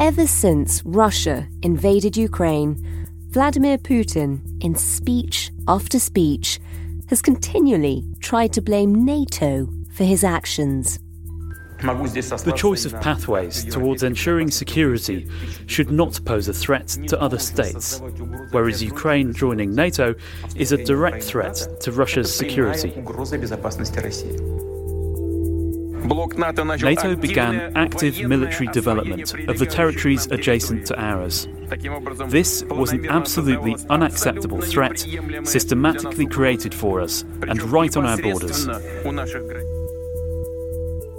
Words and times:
Ever 0.00 0.26
since 0.26 0.82
Russia 0.86 1.46
invaded 1.60 2.16
Ukraine, 2.16 3.06
Vladimir 3.28 3.76
Putin, 3.76 4.40
in 4.64 4.74
speech 4.74 5.50
after 5.68 5.98
speech, 5.98 6.58
has 7.10 7.20
continually 7.20 8.06
tried 8.18 8.54
to 8.54 8.62
blame 8.62 9.04
NATO 9.04 9.68
for 9.92 10.04
his 10.04 10.24
actions. 10.24 10.98
The 11.80 12.54
choice 12.56 12.86
of 12.86 12.98
pathways 13.02 13.62
towards 13.66 14.02
ensuring 14.02 14.50
security 14.50 15.28
should 15.66 15.90
not 15.90 16.18
pose 16.24 16.48
a 16.48 16.54
threat 16.54 16.88
to 17.08 17.20
other 17.20 17.38
states, 17.38 18.00
whereas 18.52 18.82
Ukraine 18.82 19.34
joining 19.34 19.74
NATO 19.74 20.14
is 20.56 20.72
a 20.72 20.82
direct 20.82 21.22
threat 21.22 21.56
to 21.80 21.92
Russia's 21.92 22.34
security. 22.34 22.90
NATO 26.02 27.14
began 27.14 27.76
active 27.76 28.20
military 28.22 28.68
development 28.68 29.34
of 29.48 29.58
the 29.58 29.66
territories 29.66 30.26
adjacent 30.26 30.86
to 30.86 31.00
ours. 31.00 31.48
This 32.26 32.64
was 32.64 32.92
an 32.92 33.08
absolutely 33.08 33.76
unacceptable 33.90 34.60
threat, 34.60 35.06
systematically 35.44 36.26
created 36.26 36.74
for 36.74 37.00
us 37.00 37.22
and 37.48 37.62
right 37.64 37.96
on 37.96 38.06
our 38.06 38.18
borders. 38.18 38.66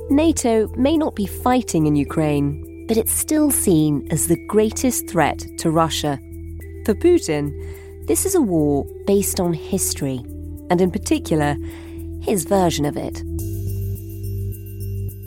NATO 0.10 0.68
may 0.76 0.98
not 0.98 1.16
be 1.16 1.26
fighting 1.26 1.86
in 1.86 1.96
Ukraine, 1.96 2.86
but 2.88 2.98
it's 2.98 3.14
still 3.14 3.52
seen 3.52 4.08
as 4.12 4.28
the 4.28 4.46
greatest 4.48 5.08
threat 5.08 5.46
to 5.60 5.72
Russia. 5.72 6.20
For 6.86 6.94
Putin, 6.96 7.54
this 8.08 8.26
is 8.26 8.36
a 8.36 8.42
war 8.42 8.86
based 9.06 9.40
on 9.40 9.54
history, 9.54 10.18
and 10.70 10.82
in 10.82 10.92
particular, 10.92 11.56
his 12.22 12.44
version 12.44 12.86
of 12.86 12.98
it. 12.98 13.24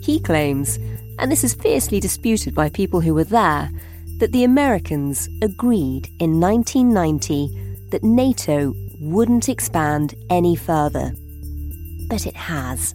He 0.05 0.19
claims, 0.19 0.77
and 1.17 1.31
this 1.31 1.43
is 1.43 1.55
fiercely 1.55 1.99
disputed 1.99 2.53
by 2.53 2.69
people 2.69 3.01
who 3.01 3.15
were 3.15 3.23
there, 3.23 3.71
that 4.19 4.31
the 4.33 4.43
Americans 4.43 5.27
agreed 5.41 6.09
in 6.19 6.39
1990 6.39 7.87
that 7.89 8.03
NATO 8.03 8.75
wouldn't 8.99 9.49
expand 9.49 10.13
any 10.29 10.55
further. 10.55 11.15
But 12.07 12.27
it 12.27 12.35
has 12.35 12.93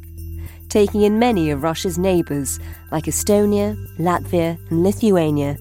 taking 0.68 1.02
in 1.02 1.18
many 1.18 1.50
of 1.50 1.64
Russia's 1.64 1.98
neighbours 1.98 2.60
like 2.92 3.06
Estonia, 3.06 3.76
Latvia, 3.98 4.56
and 4.70 4.84
Lithuania, 4.84 5.56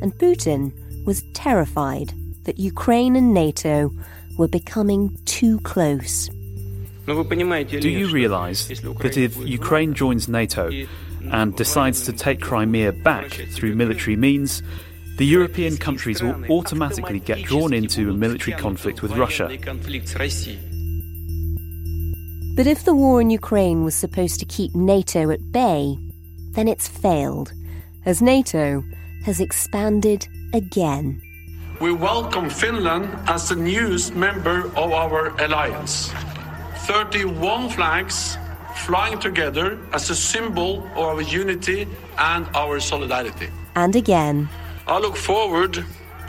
and 0.00 0.16
Putin 0.16 0.72
was 1.04 1.22
terrified 1.34 2.14
that 2.44 2.58
Ukraine 2.58 3.14
and 3.14 3.34
NATO 3.34 3.92
were 4.38 4.48
becoming 4.48 5.18
too 5.26 5.60
close. 5.60 6.30
Do 7.06 7.90
you 7.90 8.08
realise 8.08 8.68
that 8.68 9.16
if 9.16 9.36
Ukraine 9.36 9.92
joins 9.94 10.26
NATO 10.26 10.70
and 11.30 11.54
decides 11.54 12.02
to 12.06 12.12
take 12.12 12.40
Crimea 12.40 12.92
back 12.92 13.30
through 13.30 13.74
military 13.74 14.16
means, 14.16 14.62
the 15.18 15.26
European 15.26 15.76
countries 15.76 16.22
will 16.22 16.44
automatically 16.50 17.20
get 17.20 17.42
drawn 17.42 17.72
into 17.74 18.10
a 18.10 18.14
military 18.14 18.56
conflict 18.56 19.02
with 19.02 19.12
Russia? 19.12 19.46
But 22.56 22.66
if 22.66 22.84
the 22.84 22.94
war 22.94 23.20
in 23.20 23.30
Ukraine 23.30 23.84
was 23.84 23.94
supposed 23.94 24.40
to 24.40 24.46
keep 24.46 24.74
NATO 24.74 25.30
at 25.30 25.52
bay, 25.52 25.98
then 26.52 26.68
it's 26.68 26.88
failed, 26.88 27.52
as 28.06 28.22
NATO 28.22 28.82
has 29.24 29.40
expanded 29.40 30.26
again. 30.54 31.20
We 31.80 31.92
welcome 31.92 32.48
Finland 32.48 33.08
as 33.26 33.48
the 33.48 33.56
newest 33.56 34.14
member 34.14 34.66
of 34.76 34.92
our 34.92 35.28
alliance. 35.42 36.12
31 36.86 37.70
flags 37.70 38.36
flying 38.76 39.18
together 39.18 39.78
as 39.92 40.10
a 40.10 40.14
symbol 40.14 40.84
of 40.92 40.98
our 40.98 41.22
unity 41.22 41.88
and 42.18 42.46
our 42.54 42.78
solidarity. 42.78 43.48
And 43.74 43.96
again. 43.96 44.48
I 44.86 44.98
look 44.98 45.16
forward 45.16 45.84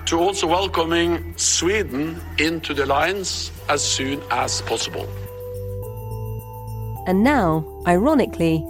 to 0.05 0.19
also 0.19 0.47
welcoming 0.47 1.33
Sweden 1.35 2.21
into 2.37 2.73
the 2.73 2.85
alliance 2.85 3.51
as 3.67 3.83
soon 3.83 4.21
as 4.31 4.61
possible. 4.61 5.07
And 7.05 7.23
now, 7.23 7.65
ironically, 7.85 8.63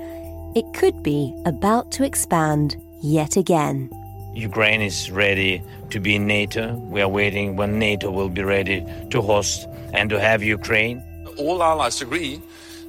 it 0.55 0.65
could 0.73 1.03
be 1.03 1.35
about 1.45 1.91
to 1.91 2.03
expand 2.03 2.77
yet 3.03 3.37
again. 3.37 3.89
Ukraine 4.33 4.81
is 4.81 5.11
ready 5.11 5.61
to 5.91 5.99
be 5.99 6.15
in 6.15 6.25
NATO. 6.25 6.73
We 6.73 7.01
are 7.01 7.07
waiting 7.07 7.55
when 7.55 7.77
NATO 7.77 8.09
will 8.09 8.29
be 8.29 8.43
ready 8.43 8.83
to 9.11 9.21
host 9.21 9.67
and 9.93 10.09
to 10.09 10.19
have 10.19 10.41
Ukraine. 10.41 11.03
All 11.37 11.61
allies 11.61 12.01
agree 12.01 12.41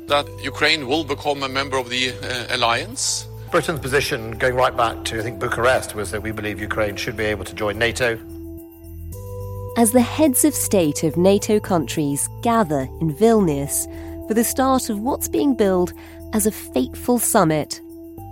that 0.07 0.27
Ukraine 0.43 0.87
will 0.87 1.05
become 1.05 1.43
a 1.43 1.49
member 1.49 1.79
of 1.79 1.91
the 1.91 2.13
uh, 2.13 2.57
alliance. 2.57 3.27
Britain's 3.51 3.81
position, 3.81 4.33
going 4.39 4.55
right 4.55 4.77
back 4.77 5.05
to, 5.05 5.19
I 5.19 5.23
think, 5.23 5.39
Bucharest, 5.39 5.95
was 5.95 6.11
that 6.11 6.23
we 6.23 6.33
believe 6.33 6.61
Ukraine 6.61 6.97
should 6.97 7.17
be 7.17 7.25
able 7.25 7.45
to 7.45 7.55
join 7.55 7.79
NATO. 7.79 8.19
As 9.77 9.93
the 9.93 10.01
heads 10.01 10.45
of 10.45 10.55
state 10.55 11.05
of 11.05 11.17
NATO 11.17 11.61
countries 11.61 12.29
gather 12.43 12.89
in 13.01 13.15
Vilnius, 13.15 13.87
for 14.27 14.35
the 14.35 14.45
start 14.45 14.91
of 14.91 15.01
what's 15.01 15.29
being 15.29 15.55
billed 15.55 15.93
as 16.33 16.47
a 16.47 16.51
fateful 16.51 17.19
summit. 17.19 17.81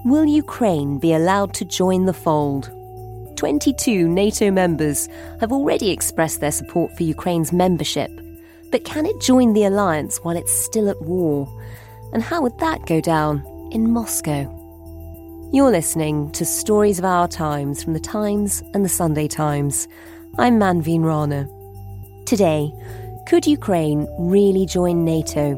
Will 0.04 0.26
Ukraine 0.26 0.98
be 0.98 1.12
allowed 1.12 1.54
to 1.54 1.64
join 1.64 2.06
the 2.06 2.12
fold? 2.12 2.70
22 3.36 4.08
NATO 4.08 4.50
members 4.50 5.08
have 5.40 5.52
already 5.52 5.90
expressed 5.90 6.40
their 6.40 6.52
support 6.52 6.96
for 6.96 7.02
Ukraine's 7.04 7.52
membership. 7.52 8.10
But 8.74 8.82
can 8.82 9.06
it 9.06 9.20
join 9.20 9.52
the 9.52 9.66
alliance 9.66 10.18
while 10.24 10.36
it's 10.36 10.50
still 10.50 10.88
at 10.88 11.00
war? 11.00 11.48
And 12.12 12.20
how 12.20 12.42
would 12.42 12.58
that 12.58 12.86
go 12.86 13.00
down 13.00 13.46
in 13.70 13.92
Moscow? 13.92 14.50
You're 15.52 15.70
listening 15.70 16.32
to 16.32 16.44
Stories 16.44 16.98
of 16.98 17.04
Our 17.04 17.28
Times 17.28 17.84
from 17.84 17.92
the 17.92 18.00
Times 18.00 18.64
and 18.74 18.84
the 18.84 18.88
Sunday 18.88 19.28
Times. 19.28 19.86
I'm 20.38 20.58
Manveen 20.58 21.04
Rana. 21.04 21.48
Today, 22.26 22.72
could 23.28 23.46
Ukraine 23.46 24.08
really 24.18 24.66
join 24.66 25.04
NATO? 25.04 25.54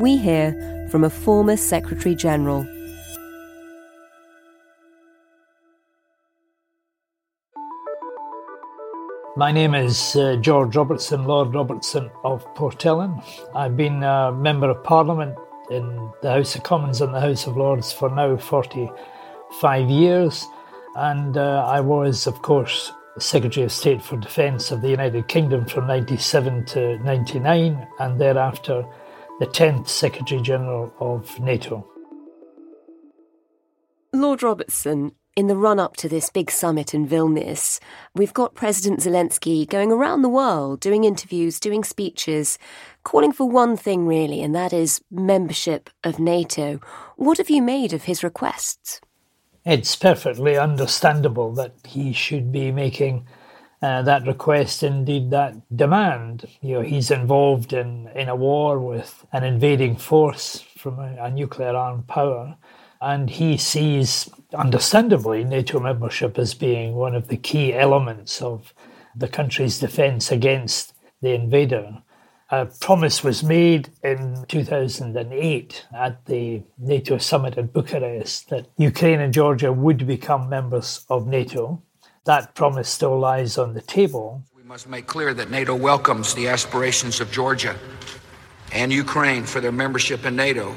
we 0.00 0.16
hear 0.16 0.88
from 0.90 1.04
a 1.04 1.10
former 1.10 1.56
Secretary 1.56 2.16
General. 2.16 2.66
My 9.36 9.52
name 9.52 9.76
is 9.76 10.16
uh, 10.16 10.36
George 10.40 10.74
Robertson, 10.74 11.24
Lord 11.24 11.54
Robertson 11.54 12.10
of 12.24 12.44
Port 12.56 12.84
Ellen. 12.84 13.22
I've 13.54 13.76
been 13.76 14.02
a 14.02 14.32
Member 14.32 14.70
of 14.70 14.82
Parliament 14.82 15.38
in 15.70 16.10
the 16.20 16.32
House 16.32 16.56
of 16.56 16.64
Commons 16.64 17.00
and 17.00 17.14
the 17.14 17.20
House 17.20 17.46
of 17.46 17.56
Lords 17.56 17.92
for 17.92 18.10
now 18.10 18.36
45 18.36 19.88
years, 19.88 20.44
and 20.96 21.36
uh, 21.36 21.64
I 21.64 21.80
was, 21.80 22.26
of 22.26 22.42
course, 22.42 22.90
Secretary 23.20 23.64
of 23.64 23.70
State 23.70 24.02
for 24.02 24.16
Defence 24.16 24.72
of 24.72 24.80
the 24.80 24.90
United 24.90 25.28
Kingdom 25.28 25.64
from 25.64 25.86
97 25.86 26.64
to 26.66 26.98
99, 26.98 27.86
and 28.00 28.20
thereafter 28.20 28.84
the 29.38 29.46
10th 29.46 29.88
Secretary 29.88 30.42
General 30.42 30.92
of 30.98 31.38
NATO. 31.38 31.86
Lord 34.12 34.42
Robertson, 34.42 35.12
in 35.36 35.46
the 35.46 35.56
run 35.56 35.78
up 35.78 35.96
to 35.96 36.08
this 36.08 36.30
big 36.30 36.50
summit 36.50 36.92
in 36.92 37.06
Vilnius, 37.06 37.80
we've 38.14 38.34
got 38.34 38.54
President 38.54 39.00
Zelensky 39.00 39.68
going 39.68 39.92
around 39.92 40.22
the 40.22 40.28
world 40.28 40.80
doing 40.80 41.04
interviews, 41.04 41.60
doing 41.60 41.84
speeches, 41.84 42.58
calling 43.04 43.32
for 43.32 43.48
one 43.48 43.76
thing 43.76 44.06
really, 44.06 44.42
and 44.42 44.54
that 44.54 44.72
is 44.72 45.00
membership 45.10 45.90
of 46.04 46.18
NATO. 46.18 46.80
What 47.16 47.38
have 47.38 47.50
you 47.50 47.62
made 47.62 47.92
of 47.92 48.04
his 48.04 48.24
requests? 48.24 49.00
It's 49.64 49.94
perfectly 49.94 50.56
understandable 50.56 51.52
that 51.54 51.74
he 51.86 52.12
should 52.12 52.50
be 52.50 52.72
making 52.72 53.26
uh, 53.82 54.02
that 54.02 54.26
request, 54.26 54.82
indeed 54.82 55.30
that 55.30 55.54
demand. 55.74 56.46
You 56.60 56.74
know, 56.74 56.80
he's 56.82 57.10
involved 57.10 57.72
in, 57.72 58.08
in 58.14 58.28
a 58.28 58.36
war 58.36 58.78
with 58.78 59.24
an 59.32 59.44
invading 59.44 59.96
force 59.96 60.64
from 60.76 60.98
a, 60.98 61.16
a 61.24 61.30
nuclear 61.30 61.76
armed 61.76 62.06
power 62.08 62.56
and 63.00 63.30
he 63.30 63.56
sees, 63.56 64.28
understandably, 64.54 65.44
NATO 65.44 65.80
membership 65.80 66.38
as 66.38 66.54
being 66.54 66.94
one 66.94 67.14
of 67.14 67.28
the 67.28 67.36
key 67.36 67.74
elements 67.74 68.42
of 68.42 68.74
the 69.14 69.28
country's 69.28 69.78
defence 69.78 70.30
against 70.30 70.92
the 71.20 71.30
invader. 71.30 72.02
A 72.50 72.66
promise 72.66 73.22
was 73.22 73.44
made 73.44 73.90
in 74.02 74.44
2008 74.48 75.86
at 75.94 76.24
the 76.26 76.62
NATO 76.78 77.18
summit 77.18 77.56
in 77.56 77.68
Bucharest 77.68 78.50
that 78.50 78.66
Ukraine 78.76 79.20
and 79.20 79.32
Georgia 79.32 79.72
would 79.72 80.06
become 80.06 80.48
members 80.48 81.04
of 81.08 81.28
NATO. 81.28 81.80
That 82.24 82.54
promise 82.54 82.88
still 82.88 83.18
lies 83.18 83.56
on 83.56 83.74
the 83.74 83.80
table. 83.80 84.42
We 84.56 84.64
must 84.64 84.88
make 84.88 85.06
clear 85.06 85.32
that 85.32 85.50
NATO 85.50 85.76
welcomes 85.76 86.34
the 86.34 86.48
aspirations 86.48 87.20
of 87.20 87.30
Georgia 87.30 87.76
and 88.72 88.92
Ukraine 88.92 89.44
for 89.44 89.60
their 89.60 89.72
membership 89.72 90.24
in 90.26 90.34
NATO 90.34 90.74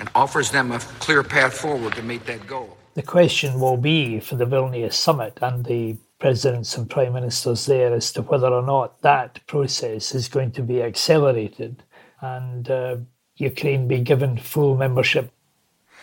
and 0.00 0.08
offers 0.14 0.50
them 0.50 0.72
a 0.72 0.78
clear 0.98 1.22
path 1.22 1.54
forward 1.54 1.94
to 1.94 2.02
meet 2.02 2.24
that 2.26 2.46
goal. 2.46 2.76
The 2.94 3.02
question 3.02 3.60
will 3.60 3.76
be 3.76 4.18
for 4.18 4.34
the 4.34 4.46
Vilnius 4.46 4.94
summit 4.94 5.38
and 5.40 5.64
the 5.64 5.96
presidents 6.18 6.76
and 6.76 6.90
prime 6.90 7.12
ministers 7.12 7.66
there 7.66 7.94
as 7.94 8.10
to 8.12 8.22
whether 8.22 8.48
or 8.48 8.62
not 8.62 9.00
that 9.02 9.46
process 9.46 10.14
is 10.14 10.26
going 10.28 10.52
to 10.52 10.62
be 10.62 10.82
accelerated 10.82 11.82
and 12.20 12.68
uh, 12.68 12.96
Ukraine 13.36 13.86
be 13.86 14.00
given 14.00 14.36
full 14.36 14.76
membership. 14.76 15.30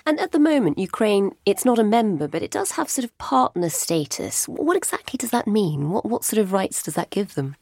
And 0.06 0.20
at 0.20 0.32
the 0.32 0.40
moment, 0.40 0.78
Ukraine, 0.78 1.36
it's 1.46 1.66
not 1.66 1.80
a 1.80 1.84
member, 1.84 2.28
but 2.28 2.42
it 2.42 2.52
does 2.52 2.72
have 2.72 2.90
sort 2.90 3.04
of 3.04 3.18
partner 3.18 3.70
status. 3.70 4.48
What 4.48 4.78
exactly 4.78 5.18
does 5.18 5.32
that 5.32 5.48
mean? 5.48 5.90
What, 5.90 6.06
what 6.06 6.24
sort 6.24 6.40
of 6.40 6.54
rights 6.54 6.82
does 6.82 6.94
that 6.94 7.10
give 7.10 7.36
them? 7.36 7.58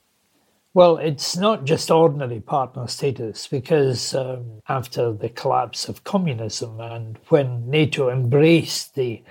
Well, 0.75 0.97
it's 0.97 1.37
not 1.37 1.63
just 1.63 1.89
ordinary 1.89 2.41
partner 2.41 2.85
status 2.87 3.47
because 3.47 4.13
um, 4.13 4.59
after 4.67 5.13
the 5.13 5.29
collapse 5.29 5.87
of 5.87 6.03
communism 6.03 6.81
and 6.81 7.17
when 7.29 7.69
NATO 7.69 8.09
embraced 8.09 8.93
the 8.93 9.23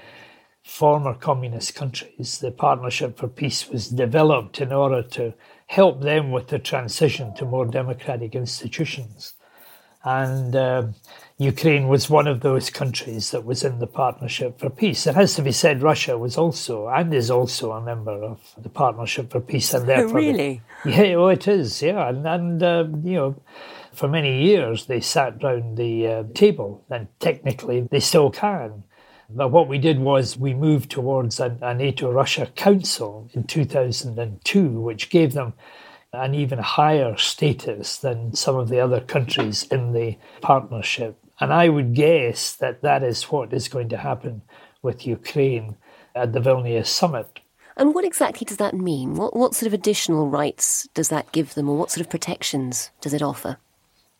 former 0.62 1.12
communist 1.12 1.75
countries, 1.75 2.38
the 2.38 2.50
Partnership 2.50 3.19
for 3.19 3.29
Peace 3.29 3.69
was 3.69 3.91
developed 3.91 4.62
in 4.62 4.73
order 4.73 5.02
to 5.02 5.35
help 5.67 6.00
them 6.00 6.32
with 6.32 6.49
the 6.49 6.58
transition 6.58 7.35
to 7.35 7.44
more 7.44 7.67
democratic 7.67 8.35
institutions. 8.35 9.35
And 10.02 10.56
uh, 10.56 10.87
Ukraine 11.38 11.88
was 11.88 12.08
one 12.08 12.28
of 12.28 12.40
those 12.40 12.70
countries 12.70 13.32
that 13.32 13.44
was 13.44 13.64
in 13.64 13.81
the 13.81 13.88
Partnership 13.88 14.60
for 14.60 14.70
Peace. 14.70 15.04
It 15.04 15.16
has 15.16 15.34
to 15.34 15.42
be 15.42 15.50
said, 15.50 15.82
Russia 15.82 16.16
was 16.16 16.38
also 16.38 16.86
and 16.86 17.12
is 17.12 17.28
also 17.28 17.72
a 17.72 17.81
member 17.81 18.22
of 18.22 18.40
the 18.56 18.69
Partnership 18.69 19.32
for 19.32 19.40
Peace, 19.40 19.75
and 19.75 19.88
therefore, 19.88 20.20
oh, 20.20 20.22
really, 20.22 20.62
yeah, 20.84 21.14
oh, 21.14 21.26
it 21.26 21.48
is, 21.48 21.82
yeah, 21.82 22.08
and, 22.08 22.25
and 22.25 22.62
uh, 22.62 22.84
you 23.02 23.14
know, 23.14 23.42
for 23.92 24.06
many 24.06 24.44
years 24.44 24.86
they 24.86 25.00
sat 25.00 25.42
round 25.42 25.76
the 25.76 26.06
uh, 26.06 26.22
table, 26.34 26.84
and 26.88 27.08
technically 27.19 27.81
they 27.81 28.00
still 28.00 28.31
can. 28.31 28.84
But 29.28 29.48
what 29.48 29.66
we 29.66 29.78
did 29.78 29.98
was 29.98 30.38
we 30.38 30.54
moved 30.54 30.88
towards 30.88 31.40
a, 31.40 31.58
a 31.60 31.75
NATO 31.75 32.12
Russia 32.12 32.46
Council 32.54 33.28
in 33.32 33.42
2002, 33.42 34.69
which 34.69 35.10
gave 35.10 35.32
them 35.32 35.54
an 36.12 36.32
even 36.36 36.60
higher 36.60 37.16
status 37.16 37.96
than 37.96 38.36
some 38.36 38.54
of 38.54 38.69
the 38.69 38.78
other 38.78 39.00
countries 39.00 39.64
in 39.64 39.92
the 39.92 40.16
partnership. 40.40 41.19
And 41.40 41.52
I 41.52 41.69
would 41.69 41.94
guess 41.94 42.54
that 42.54 42.82
that 42.82 43.02
is 43.02 43.25
what 43.25 43.52
is 43.52 43.69
going 43.69 43.88
to 43.88 43.96
happen 43.96 44.42
with 44.82 45.06
Ukraine 45.06 45.76
at 46.14 46.32
the 46.32 46.40
Vilnius 46.40 46.86
summit. 46.86 47.40
And 47.76 47.92
what 47.92 48.04
exactly 48.04 48.44
does 48.44 48.58
that 48.58 48.75
mean? 48.75 49.16
What, 49.16 49.34
what 49.34 49.54
sort 49.54 49.66
of 49.66 49.75
additional 49.75 50.28
rights 50.28 50.88
does 50.94 51.08
that 51.08 51.32
give 51.32 51.54
them, 51.54 51.69
or 51.69 51.76
what 51.76 51.90
sort 51.90 52.06
of 52.06 52.10
protections 52.10 52.90
does 53.00 53.12
it 53.12 53.22
offer? 53.22 53.58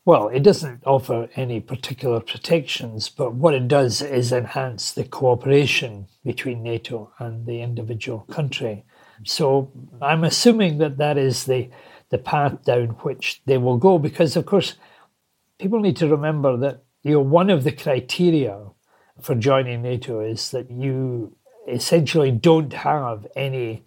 Well, 0.05 0.29
it 0.29 0.43
doesn't 0.43 0.83
offer 0.85 1.31
any 1.37 1.61
particular 1.61 2.21
protections, 2.21 3.09
but 3.09 3.35
what 3.35 3.55
it 3.55 3.69
does 3.69 4.03
is 4.03 4.33
enhance 4.33 4.93
the 4.93 5.05
cooperation 5.05 6.09
between 6.25 6.63
NATO 6.63 7.13
and 7.19 7.47
the 7.47 7.63
individual 7.63 8.21
country. 8.31 8.85
So 9.23 9.71
I'm 10.03 10.25
assuming 10.25 10.79
that 10.79 10.99
that 10.99 11.17
is 11.17 11.45
the, 11.45 11.71
the 12.11 12.19
path 12.19 12.65
down 12.65 12.89
which 12.89 13.41
they 13.47 13.57
will 13.57 13.79
go, 13.79 13.99
because 13.99 14.37
of 14.37 14.45
course, 14.45 14.75
people 15.59 15.81
need 15.81 15.97
to 15.99 16.09
remember 16.09 16.57
that 16.59 16.83
you 17.05 17.13
know, 17.13 17.21
one 17.21 17.51
of 17.51 17.65
the 17.65 17.73
criteria 17.73 18.59
for 19.21 19.35
joining 19.35 19.83
NATO 19.83 20.21
is 20.21 20.51
that 20.51 20.71
you 20.71 21.37
essentially 21.69 22.31
don't 22.31 22.73
have 22.73 23.27
any 23.37 23.85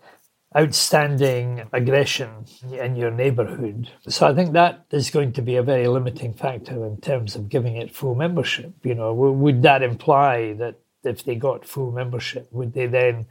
outstanding 0.56 1.64
aggression 1.74 2.30
in 2.72 2.96
your 2.96 3.12
neighbourhood. 3.12 3.90
So 4.08 4.28
I 4.28 4.34
think 4.34 4.54
that 4.54 4.86
is 4.92 5.10
going 5.10 5.34
to 5.34 5.42
be 5.42 5.56
a 5.56 5.64
very 5.64 5.88
limiting 5.88 6.34
factor 6.34 6.86
in 6.86 7.02
terms 7.02 7.36
of 7.36 7.50
giving 7.50 7.76
it 7.76 7.94
full 7.94 8.16
membership. 8.16 8.74
You 8.84 8.96
know, 8.96 9.14
would 9.14 9.62
that 9.64 9.84
imply 9.84 10.54
that 10.54 10.80
if 11.04 11.24
they 11.24 11.36
got 11.36 11.66
full 11.66 11.92
membership, 11.92 12.48
would 12.52 12.74
they 12.74 12.88
then 12.88 13.26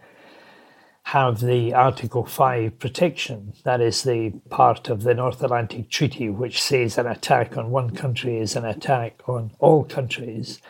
have 1.07 1.39
the 1.39 1.73
Article 1.73 2.25
5 2.25 2.81
protection. 2.81 3.53
That 3.63 3.81
is 3.81 4.03
the 4.03 4.31
part 4.51 4.89
of 4.89 5.05
the 5.05 5.15
North 5.15 5.41
Atlantic 5.41 5.89
Treaty 5.89 6.29
which 6.29 6.61
says 6.61 6.99
an 6.99 7.07
attack 7.07 7.57
on 7.57 7.71
one 7.71 7.95
country 7.95 8.39
is 8.39 8.57
an 8.57 8.65
attack 8.65 9.23
on 9.29 9.53
all 9.61 9.85
countries. 9.85 10.61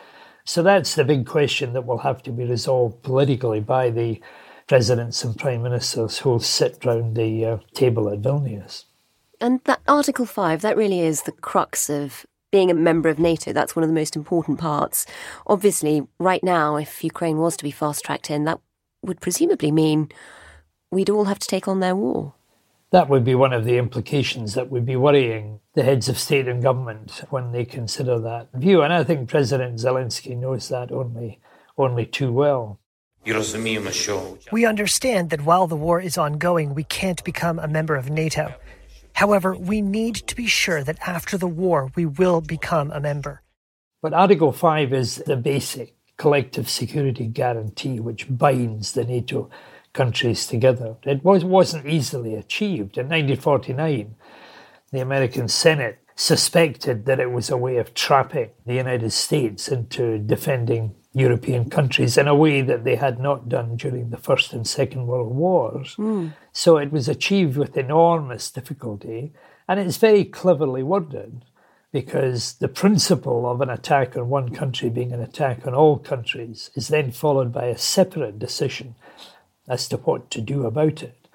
So 0.45 0.61
that's 0.61 0.93
the 0.93 1.03
big 1.03 1.25
question 1.25 1.73
that 1.73 1.87
will 1.87 1.97
have 1.97 2.21
to 2.21 2.31
be 2.31 2.45
resolved 2.45 3.01
politically 3.01 3.61
by 3.61 3.89
the 3.89 4.21
presidents 4.67 5.23
and 5.23 5.35
prime 5.35 5.63
ministers 5.63 6.19
who 6.19 6.29
will 6.29 6.39
sit 6.39 6.85
round 6.85 7.15
the 7.17 7.43
uh, 7.43 7.57
table 7.73 8.07
at 8.07 8.21
Vilnius. 8.21 8.83
And 9.41 9.59
that 9.63 9.81
Article 9.87 10.27
5, 10.27 10.61
that 10.61 10.77
really 10.77 10.99
is 10.99 11.23
the 11.23 11.31
crux 11.31 11.89
of 11.89 12.27
being 12.51 12.69
a 12.69 12.75
member 12.75 13.09
of 13.09 13.17
NATO. 13.17 13.53
That's 13.53 13.75
one 13.75 13.81
of 13.81 13.89
the 13.89 13.95
most 13.95 14.15
important 14.15 14.59
parts. 14.59 15.07
Obviously, 15.47 16.07
right 16.19 16.43
now, 16.43 16.75
if 16.75 17.03
Ukraine 17.03 17.39
was 17.39 17.57
to 17.57 17.63
be 17.63 17.71
fast 17.71 18.05
tracked 18.05 18.29
in, 18.29 18.45
that 18.45 18.59
would 19.01 19.21
presumably 19.21 19.71
mean 19.71 20.09
we'd 20.91 21.09
all 21.09 21.25
have 21.25 21.39
to 21.39 21.47
take 21.47 21.67
on 21.67 21.79
their 21.79 21.95
war. 21.95 22.33
That 22.91 23.09
would 23.09 23.25
be 23.25 23.35
one 23.35 23.51
of 23.51 23.65
the 23.65 23.77
implications 23.77 24.53
that 24.53 24.69
would 24.69 24.85
be 24.85 24.95
worrying 24.95 25.59
the 25.73 25.83
heads 25.83 26.07
of 26.07 26.17
state 26.17 26.47
and 26.47 26.63
government 26.63 27.23
when 27.29 27.51
they 27.51 27.65
consider 27.65 28.17
that 28.19 28.49
view. 28.53 28.81
And 28.81 28.93
I 28.93 29.03
think 29.03 29.29
President 29.29 29.75
Zelensky 29.75 30.37
knows 30.37 30.69
that 30.69 30.91
only, 30.91 31.41
only 31.77 32.05
too 32.05 32.31
well. 32.31 32.79
We 34.51 34.65
understand 34.65 35.31
that 35.31 35.43
while 35.43 35.67
the 35.67 35.75
war 35.75 35.99
is 35.99 36.17
ongoing, 36.17 36.73
we 36.73 36.85
can't 36.85 37.21
become 37.25 37.59
a 37.59 37.67
member 37.67 37.97
of 37.97 38.09
NATO. 38.09 38.53
However, 39.13 39.53
we 39.53 39.81
need 39.81 40.15
to 40.15 40.35
be 40.35 40.47
sure 40.47 40.81
that 40.83 41.05
after 41.05 41.37
the 41.37 41.47
war, 41.47 41.91
we 41.95 42.05
will 42.05 42.39
become 42.39 42.91
a 42.91 43.01
member. 43.01 43.41
But 44.01 44.13
Article 44.13 44.53
5 44.53 44.93
is 44.93 45.17
the 45.25 45.35
basic 45.35 45.96
collective 46.17 46.69
security 46.69 47.27
guarantee 47.27 47.99
which 47.99 48.25
binds 48.29 48.91
the 48.93 49.05
NATO 49.05 49.49
countries 49.93 50.45
together. 50.47 50.95
It 51.03 51.23
was, 51.23 51.43
wasn't 51.43 51.87
easily 51.87 52.35
achieved. 52.35 52.97
In 52.97 53.05
1949, 53.05 54.15
the 54.91 54.99
American 54.99 55.47
Senate 55.47 55.99
suspected 56.15 57.05
that 57.05 57.19
it 57.19 57.31
was 57.31 57.49
a 57.49 57.57
way 57.57 57.77
of 57.77 57.93
trapping 57.93 58.49
the 58.65 58.73
United 58.73 59.11
States 59.11 59.67
into 59.67 60.17
defending 60.17 60.95
European 61.13 61.69
countries 61.69 62.17
in 62.17 62.27
a 62.27 62.35
way 62.35 62.61
that 62.61 62.83
they 62.83 62.95
had 62.95 63.19
not 63.19 63.49
done 63.49 63.75
during 63.75 64.09
the 64.09 64.17
First 64.17 64.53
and 64.53 64.67
Second 64.67 65.07
World 65.07 65.35
Wars. 65.35 65.95
Mm. 65.97 66.33
So 66.51 66.77
it 66.77 66.91
was 66.91 67.07
achieved 67.07 67.57
with 67.57 67.77
enormous 67.77 68.51
difficulty, 68.51 69.33
and 69.67 69.79
it's 69.79 69.97
very 69.97 70.25
cleverly 70.25 70.83
worded 70.83 71.43
because 71.91 72.53
the 72.53 72.67
principle 72.67 73.49
of 73.49 73.61
an 73.61 73.69
attack 73.69 74.17
on 74.17 74.29
one 74.29 74.49
country 74.53 74.89
being 74.89 75.13
an 75.13 75.21
attack 75.21 75.65
on 75.65 75.73
all 75.73 75.97
countries 75.97 76.69
is 76.75 76.89
then 76.89 77.11
followed 77.11 77.51
by 77.51 77.65
a 77.65 77.77
separate 77.77 78.37
decision 78.37 78.95
as 79.67 79.87
to 79.87 79.97
what 79.97 80.29
to 80.31 80.41
do 80.41 80.65
about 80.65 81.01
it. 81.03 81.27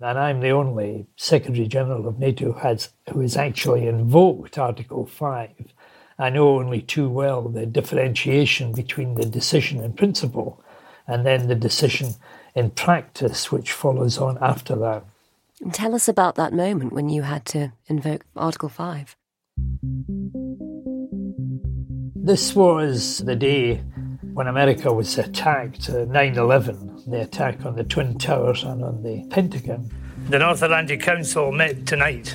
And 0.00 0.18
I'm 0.18 0.40
the 0.40 0.50
only 0.50 1.06
Secretary 1.16 1.66
General 1.66 2.08
of 2.08 2.18
NATO 2.18 2.52
who 2.52 2.58
has, 2.60 2.90
who 3.12 3.20
has 3.20 3.36
actually 3.36 3.86
invoked 3.86 4.58
Article 4.58 5.06
5. 5.06 5.50
I 6.18 6.30
know 6.30 6.58
only 6.58 6.80
too 6.82 7.08
well 7.08 7.42
the 7.42 7.66
differentiation 7.66 8.72
between 8.72 9.14
the 9.14 9.26
decision 9.26 9.82
in 9.82 9.92
principle 9.92 10.62
and 11.06 11.26
then 11.26 11.48
the 11.48 11.54
decision 11.54 12.14
in 12.54 12.70
practice, 12.70 13.52
which 13.52 13.72
follows 13.72 14.18
on 14.18 14.38
after 14.40 14.74
that. 14.76 15.04
Tell 15.72 15.94
us 15.94 16.08
about 16.08 16.36
that 16.36 16.54
moment 16.54 16.92
when 16.92 17.10
you 17.10 17.22
had 17.22 17.44
to 17.46 17.72
invoke 17.86 18.24
Article 18.34 18.70
5. 18.70 19.16
This 22.22 22.54
was 22.54 23.24
the 23.24 23.34
day 23.34 23.76
when 24.34 24.46
America 24.46 24.92
was 24.92 25.16
attacked, 25.16 25.88
uh, 25.88 26.04
9 26.04 26.36
11, 26.36 27.04
the 27.06 27.22
attack 27.22 27.64
on 27.64 27.76
the 27.76 27.84
Twin 27.84 28.18
Towers 28.18 28.62
and 28.62 28.84
on 28.84 29.02
the 29.02 29.24
Pentagon. 29.30 29.90
The 30.28 30.38
North 30.38 30.62
Atlantic 30.62 31.00
Council 31.00 31.50
met 31.50 31.86
tonight 31.86 32.34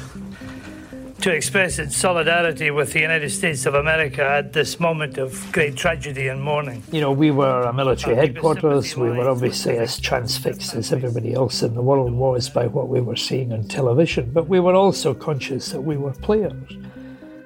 to 1.22 1.32
express 1.32 1.78
its 1.78 1.96
solidarity 1.96 2.72
with 2.72 2.94
the 2.94 3.02
United 3.02 3.30
States 3.30 3.68
of 3.68 3.75
America 3.75 4.24
at 4.24 4.54
this 4.54 4.80
moment 4.80 5.20
of 5.20 5.52
great 5.52 5.75
tragedy 5.75 6.30
and 6.30 6.42
mourning. 6.42 6.82
You 6.92 7.02
know, 7.02 7.12
we 7.12 7.30
were 7.30 7.62
a 7.62 7.74
military 7.74 8.16
headquarters. 8.16 8.98
We 8.98 9.12
were 9.12 9.30
obviously 9.30 9.78
as 9.78 10.00
transfixed 10.00 10.74
as 10.74 10.92
everybody 10.92 11.36
else 11.36 11.62
in 11.62 11.75
the 11.75 11.84
world 11.84 12.12
was 12.12 12.50
by 12.50 12.66
what 12.66 12.90
we 12.90 13.02
were 13.02 13.16
seeing 13.16 13.54
on 13.54 13.68
television, 13.68 14.32
but 14.32 14.48
we 14.48 14.60
were 14.60 14.74
also 14.74 15.14
conscious 15.14 15.70
that 15.70 15.82
we 15.82 15.96
were 15.96 16.14
players 16.14 16.75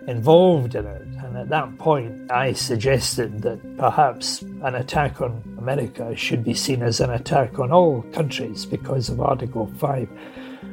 involved 0.10 0.76
in 0.76 0.86
it. 0.86 1.02
And 1.24 1.38
at 1.38 1.50
that 1.50 1.78
point, 1.78 2.32
I 2.32 2.54
suggested 2.54 3.42
that 3.44 3.78
perhaps 3.78 4.42
an 4.42 4.76
attack 4.76 5.22
on 5.22 5.44
America 5.58 6.16
should 6.16 6.44
be 6.44 6.54
seen 6.54 6.82
as 6.82 7.00
an 7.00 7.12
attack 7.12 7.60
on 7.60 7.72
all 7.72 8.02
countries 8.12 8.66
because 8.66 9.10
of 9.10 9.22
Article 9.22 9.72
5 9.78 10.10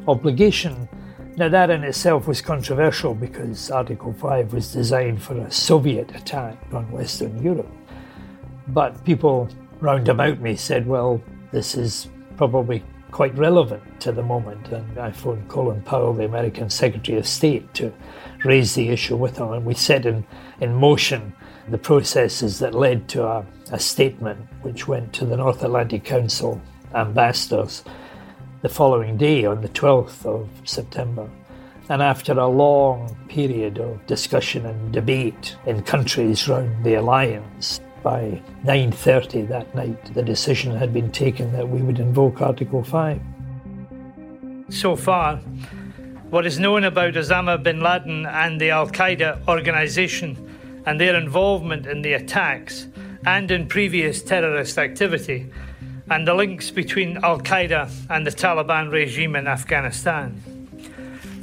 obligation. 0.08 0.88
Now, 1.36 1.50
that 1.50 1.68
in 1.68 1.84
itself 1.84 2.26
was 2.26 2.40
controversial 2.40 3.14
because 3.14 3.70
Article 3.70 4.14
5 4.14 4.54
was 4.54 4.72
designed 4.72 5.22
for 5.22 5.36
a 5.36 5.50
Soviet 5.50 6.14
attack 6.16 6.56
on 6.72 6.90
Western 6.90 7.42
Europe. 7.42 7.70
But 8.68 9.04
people 9.04 9.48
round 9.80 10.08
about 10.08 10.40
me 10.40 10.56
said, 10.56 10.86
well, 10.86 11.20
this 11.52 11.76
is 11.76 12.08
probably 12.38 12.82
quite 13.16 13.38
relevant 13.38 13.82
to 13.98 14.12
the 14.12 14.22
moment. 14.22 14.68
And 14.68 14.98
I 14.98 15.10
phoned 15.10 15.48
Colin 15.48 15.80
Powell, 15.80 16.12
the 16.12 16.26
American 16.26 16.68
Secretary 16.68 17.16
of 17.16 17.26
State, 17.26 17.72
to 17.72 17.90
raise 18.44 18.74
the 18.74 18.90
issue 18.90 19.16
with 19.16 19.38
him. 19.38 19.54
And 19.54 19.64
we 19.64 19.72
set 19.72 20.04
in, 20.04 20.22
in 20.60 20.74
motion 20.74 21.32
the 21.66 21.78
processes 21.78 22.58
that 22.58 22.74
led 22.74 23.08
to 23.08 23.24
a, 23.24 23.46
a 23.72 23.78
statement 23.78 24.38
which 24.60 24.86
went 24.86 25.14
to 25.14 25.24
the 25.24 25.38
North 25.38 25.64
Atlantic 25.64 26.04
Council 26.04 26.60
ambassadors 26.94 27.84
the 28.60 28.68
following 28.68 29.16
day 29.16 29.46
on 29.46 29.62
the 29.62 29.70
12th 29.70 30.26
of 30.26 30.50
September. 30.64 31.26
And 31.88 32.02
after 32.02 32.32
a 32.34 32.46
long 32.46 33.16
period 33.30 33.78
of 33.78 34.06
discussion 34.06 34.66
and 34.66 34.92
debate 34.92 35.56
in 35.64 35.82
countries 35.84 36.46
round 36.48 36.84
the 36.84 36.96
alliance, 36.96 37.80
by 38.06 38.40
9:30 38.62 39.48
that 39.48 39.74
night 39.74 40.14
the 40.14 40.22
decision 40.22 40.76
had 40.76 40.92
been 40.94 41.10
taken 41.10 41.50
that 41.50 41.68
we 41.68 41.82
would 41.82 41.98
invoke 41.98 42.40
Article 42.40 42.84
5. 42.84 43.20
So 44.68 44.94
far, 44.94 45.38
what 46.30 46.46
is 46.46 46.60
known 46.60 46.84
about 46.84 47.14
Osama 47.14 47.60
bin 47.60 47.80
Laden 47.80 48.24
and 48.26 48.60
the 48.60 48.70
Al 48.70 48.86
Qaeda 48.86 49.48
organization 49.48 50.36
and 50.86 51.00
their 51.00 51.16
involvement 51.16 51.84
in 51.86 52.02
the 52.02 52.12
attacks 52.12 52.86
and 53.24 53.50
in 53.50 53.66
previous 53.66 54.22
terrorist 54.22 54.78
activity 54.78 55.50
and 56.08 56.28
the 56.28 56.34
links 56.34 56.70
between 56.70 57.16
Al 57.24 57.40
Qaeda 57.40 57.90
and 58.08 58.24
the 58.24 58.30
Taliban 58.30 58.92
regime 58.92 59.34
in 59.34 59.48
Afghanistan. 59.48 60.55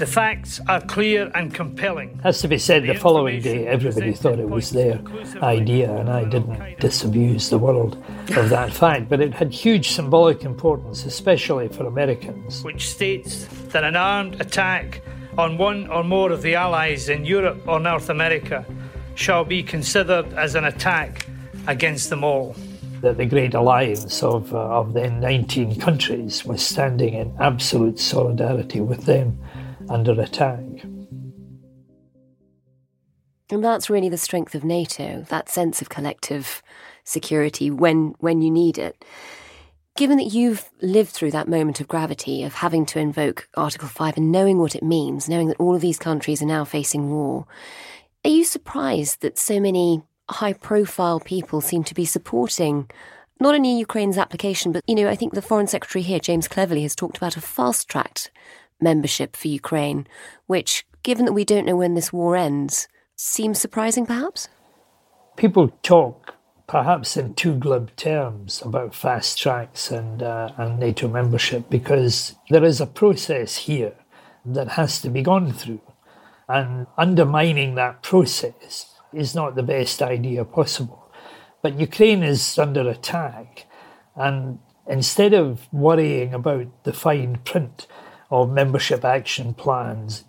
The 0.04 0.12
facts 0.12 0.60
are 0.68 0.82
clear 0.82 1.32
and 1.34 1.54
compelling. 1.54 2.20
Has 2.24 2.42
to 2.42 2.50
be 2.50 2.58
said, 2.58 2.84
the, 2.84 2.92
the 2.92 3.00
following 3.00 3.42
day, 3.42 3.66
everybody 3.66 4.12
thought 4.12 4.38
it 4.38 4.50
was 4.50 4.72
their 4.72 5.00
idea, 5.42 5.96
and 5.96 6.10
I 6.10 6.26
didn't 6.26 6.78
disabuse 6.82 7.50
the 7.50 7.58
world 7.58 7.96
of 8.36 8.50
that 8.50 8.74
fact, 8.74 9.08
but 9.08 9.22
it 9.22 9.34
had 9.34 9.54
huge 9.54 9.92
symbolic 9.92 10.44
importance, 10.44 11.06
especially 11.06 11.70
for 11.70 11.86
Americans. 11.86 12.66
Which 12.66 12.90
states 12.90 13.46
that 13.70 13.86
an 13.86 13.96
armed 13.96 14.42
attack 14.42 15.02
on 15.38 15.58
one 15.58 15.88
or 15.88 16.04
more 16.04 16.34
of 16.34 16.42
the 16.42 16.56
allies 16.56 17.08
in 17.08 17.24
Europe 17.24 17.66
or 17.66 17.80
North 17.80 18.10
America 18.10 18.66
shall 19.16 19.46
be 19.46 19.64
considered 19.64 20.34
as 20.34 20.56
an 20.56 20.66
attack 20.66 21.26
against 21.68 22.10
them 22.10 22.26
all 22.26 22.58
that 23.00 23.16
the 23.16 23.26
great 23.26 23.54
alliance 23.54 24.22
of, 24.22 24.54
uh, 24.54 24.58
of 24.58 24.92
then 24.92 25.22
19 25.22 25.80
countries 25.80 26.44
was 26.44 26.62
standing 26.62 27.14
in 27.14 27.34
absolute 27.40 28.00
solidarity 28.00 28.82
with 28.82 29.06
them 29.06 29.40
under 29.90 30.20
attack. 30.20 30.60
And 33.50 33.64
that's 33.64 33.90
really 33.90 34.10
the 34.10 34.18
strength 34.18 34.56
of 34.56 34.64
NATO, 34.64 35.26
that 35.30 35.50
sense 35.50 35.82
of 35.82 35.90
collective 35.90 36.64
security 37.04 37.70
when, 37.70 38.16
when 38.20 38.42
you 38.42 38.50
need 38.50 38.78
it. 38.78 39.04
Given 39.96 40.18
that 40.18 40.34
you've 40.34 40.72
lived 40.82 41.12
through 41.12 41.32
that 41.32 41.48
moment 41.48 41.80
of 41.80 41.88
gravity 41.88 42.44
of 42.44 42.56
having 42.56 42.86
to 42.88 43.00
invoke 43.00 43.48
Article 43.56 43.88
5 43.88 44.18
and 44.18 44.32
knowing 44.32 44.58
what 44.58 44.74
it 44.74 44.82
means, 44.82 45.30
knowing 45.30 45.50
that 45.50 45.60
all 45.60 45.76
of 45.76 45.82
these 45.82 46.00
countries 46.00 46.42
are 46.42 46.48
now 46.48 46.66
facing 46.66 47.12
war, 47.12 47.46
are 48.26 48.32
you 48.32 48.44
surprised 48.44 49.22
that 49.22 49.38
so 49.38 49.60
many 49.60 50.02
high 50.30 50.54
profile 50.54 51.20
people 51.20 51.62
seem 51.62 51.84
to 51.84 51.94
be 51.94 52.06
supporting 52.06 52.90
not 53.40 53.54
only 53.54 53.78
Ukraine's 53.78 54.18
application, 54.18 54.72
but, 54.72 54.84
you 54.88 54.96
know, 54.96 55.10
I 55.10 55.16
think 55.16 55.34
the 55.34 55.42
Foreign 55.42 55.68
Secretary 55.68 56.02
here, 56.02 56.20
James 56.20 56.48
Cleverly, 56.48 56.84
has 56.84 56.96
talked 56.96 57.18
about 57.18 57.38
a 57.38 57.42
fast 57.42 57.88
tracked 57.90 58.32
membership 58.84 59.36
for 59.36 59.48
Ukraine, 59.48 60.06
which, 60.48 60.86
given 61.02 61.26
that 61.26 61.34
we 61.34 61.46
don't 61.46 61.66
know 61.66 61.76
when 61.76 61.96
this 61.96 62.14
war 62.14 62.36
ends, 62.36 62.88
seems 63.16 63.60
surprising 63.60 64.06
perhaps? 64.06 64.50
People 65.38 65.70
talk 65.82 66.36
perhaps 66.68 67.18
in 67.18 67.34
too 67.34 67.56
glib 67.56 67.96
terms 67.96 68.62
about 68.62 68.96
fast 68.96 69.38
tracks 69.38 69.92
and, 69.92 70.24
uh, 70.24 70.52
and 70.58 70.80
NATO 70.80 71.08
membership 71.08 71.70
because 71.70 72.36
there 72.50 72.64
is 72.64 72.80
a 72.80 72.88
process 72.88 73.58
here 73.58 73.94
that 74.46 74.70
has 74.70 75.02
to 75.02 75.10
be 75.10 75.22
gone 75.22 75.52
through. 75.52 75.82
And 76.48 76.88
undermining 76.98 77.76
that 77.76 78.04
process 78.04 78.94
is 79.14 79.36
not 79.36 79.56
the 79.56 79.64
best 79.64 80.02
idea 80.02 80.44
possible. 80.46 81.12
But 81.62 81.80
Ukraine 81.80 82.24
is 82.24 82.60
under 82.60 82.90
attack, 82.90 83.68
and 84.16 84.60
instead 84.88 85.34
of 85.34 85.72
worrying 85.72 86.34
about 86.34 86.68
the 86.84 86.92
fine 86.92 87.38
print 87.46 87.88
of 88.34 88.50
membership 88.50 89.06
action 89.06 89.54
plans, 89.54 90.24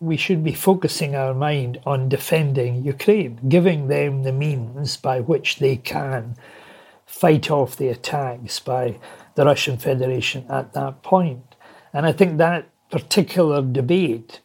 we 0.00 0.18
should 0.18 0.44
be 0.44 0.52
focusing 0.52 1.16
our 1.16 1.32
mind 1.32 1.80
on 1.86 2.06
defending 2.10 2.84
Ukraine, 2.84 3.40
giving 3.48 3.88
them 3.88 4.22
the 4.22 4.32
means 4.32 4.98
by 4.98 5.20
which 5.20 5.58
they 5.58 5.76
can 5.76 6.36
fight 7.06 7.50
off 7.50 7.74
the 7.74 7.88
attacks 7.88 8.60
by 8.60 8.98
the 9.34 9.46
Russian 9.46 9.78
Federation 9.78 10.44
at 10.50 10.74
that 10.74 11.02
point. 11.02 11.54
And 11.94 12.04
I 12.04 12.12
think 12.12 12.36
that 12.36 12.68
particular 12.90 13.62
debate 13.62 14.40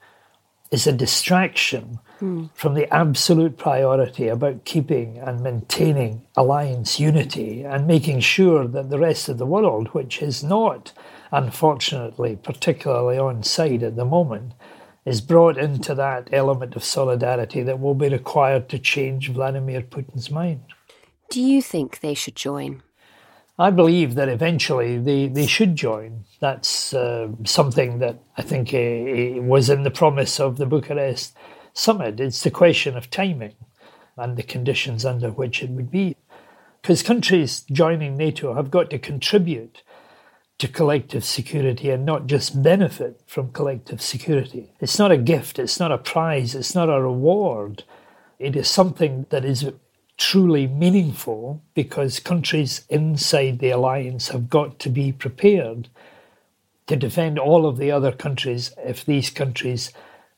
is 0.72 0.88
a 0.88 0.94
distraction 0.94 2.00
mm. 2.24 2.50
from 2.54 2.74
the 2.74 2.92
absolute 2.94 3.58
priority 3.58 4.28
about 4.28 4.66
keeping 4.66 5.18
and 5.18 5.42
maintaining 5.42 6.26
alliance 6.36 7.00
unity 7.00 7.64
and 7.64 7.86
making 7.86 8.22
sure 8.22 8.68
that 8.68 8.90
the 8.90 9.00
rest 9.00 9.30
of 9.30 9.38
the 9.38 9.46
world, 9.46 9.90
which 9.90 10.22
is 10.22 10.44
not, 10.44 10.94
unfortunately, 11.32 12.38
particularly 12.42 13.18
on 13.18 13.44
side 13.44 13.84
at 13.84 13.96
the 13.96 14.06
moment, 14.06 14.54
is 15.06 15.20
brought 15.20 15.58
into 15.58 15.94
that 15.96 16.30
element 16.32 16.76
of 16.76 16.84
solidarity 16.84 17.62
that 17.62 17.80
will 17.80 17.96
be 17.96 18.08
required 18.08 18.70
to 18.70 18.80
change 18.80 19.30
Vladimir 19.30 19.82
Putin's 19.82 20.32
mind. 20.32 20.62
Do 21.30 21.42
you 21.42 21.62
think 21.62 22.00
they 22.00 22.14
should 22.14 22.36
join? 22.36 22.84
I 23.60 23.70
believe 23.70 24.16
that 24.16 24.30
eventually 24.30 24.98
they, 24.98 25.28
they 25.28 25.46
should 25.46 25.76
join. 25.76 26.24
That's 26.40 26.94
uh, 26.94 27.30
something 27.44 28.00
that 28.00 28.20
I 28.38 28.42
think 28.42 28.74
uh, 28.74 29.42
was 29.44 29.70
in 29.70 29.84
the 29.84 29.92
promise 29.92 30.40
of 30.40 30.58
the 30.58 30.66
Bucharest 30.66 31.36
summit. 31.74 32.20
It's 32.20 32.44
the 32.44 32.52
question 32.52 32.96
of 32.96 33.10
timing 33.10 33.56
and 34.16 34.38
the 34.38 34.44
conditions 34.44 35.06
under 35.06 35.30
which 35.30 35.64
it 35.64 35.70
would 35.72 35.92
be. 35.92 36.16
Because 36.82 37.02
countries 37.02 37.62
joining 37.72 38.18
NATO 38.18 38.54
have 38.54 38.72
got 38.72 38.90
to 38.90 39.00
contribute 39.00 39.82
to 40.60 40.68
collective 40.68 41.26
security 41.26 41.90
and 41.90 42.06
not 42.06 42.28
just 42.28 42.62
benefit 42.62 43.22
from 43.26 43.52
collective 43.52 44.02
security. 44.02 44.72
It's 44.80 45.00
not 45.00 45.12
a 45.12 45.18
gift, 45.18 45.60
it's 45.60 45.80
not 45.80 45.92
a 45.92 45.98
prize, 45.98 46.56
it's 46.56 46.76
not 46.76 46.90
a 46.90 47.02
reward. 47.02 47.84
It 48.40 48.56
is 48.56 48.70
something 48.70 49.26
that 49.30 49.46
is 49.46 49.72
truly 50.18 50.68
meaningful 50.68 51.62
because 51.74 52.20
countries 52.20 52.86
inside 52.90 53.60
the 53.60 53.72
alliance 53.72 54.30
have 54.30 54.50
got 54.50 54.78
to 54.80 54.90
be 54.90 55.12
prepared 55.12 55.90
to 56.88 56.96
defend 56.96 57.40
all 57.40 57.66
of 57.66 57.78
the 57.78 57.92
other 57.92 58.12
countries 58.12 58.74
if 58.78 59.06
these 59.06 59.30
countries 59.30 59.92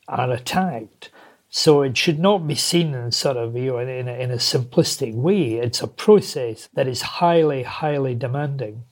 are 0.08 0.30
attacked. 0.30 1.10
So 1.48 1.82
it 1.82 1.96
should 1.96 2.18
not 2.18 2.46
be 2.46 2.54
seen 2.54 2.94
in 2.94 3.12
sort 3.12 3.36
of 3.36 3.56
you 3.56 3.72
know 3.72 3.78
in 3.78 4.08
a, 4.08 4.12
in 4.12 4.30
a 4.30 4.36
simplistic 4.36 5.14
way. 5.14 5.54
It's 5.54 5.80
a 5.80 5.88
process 5.88 6.68
that 6.74 6.88
is 6.88 7.02
highly, 7.02 7.62
highly 7.62 8.14
demanding. 8.14 8.84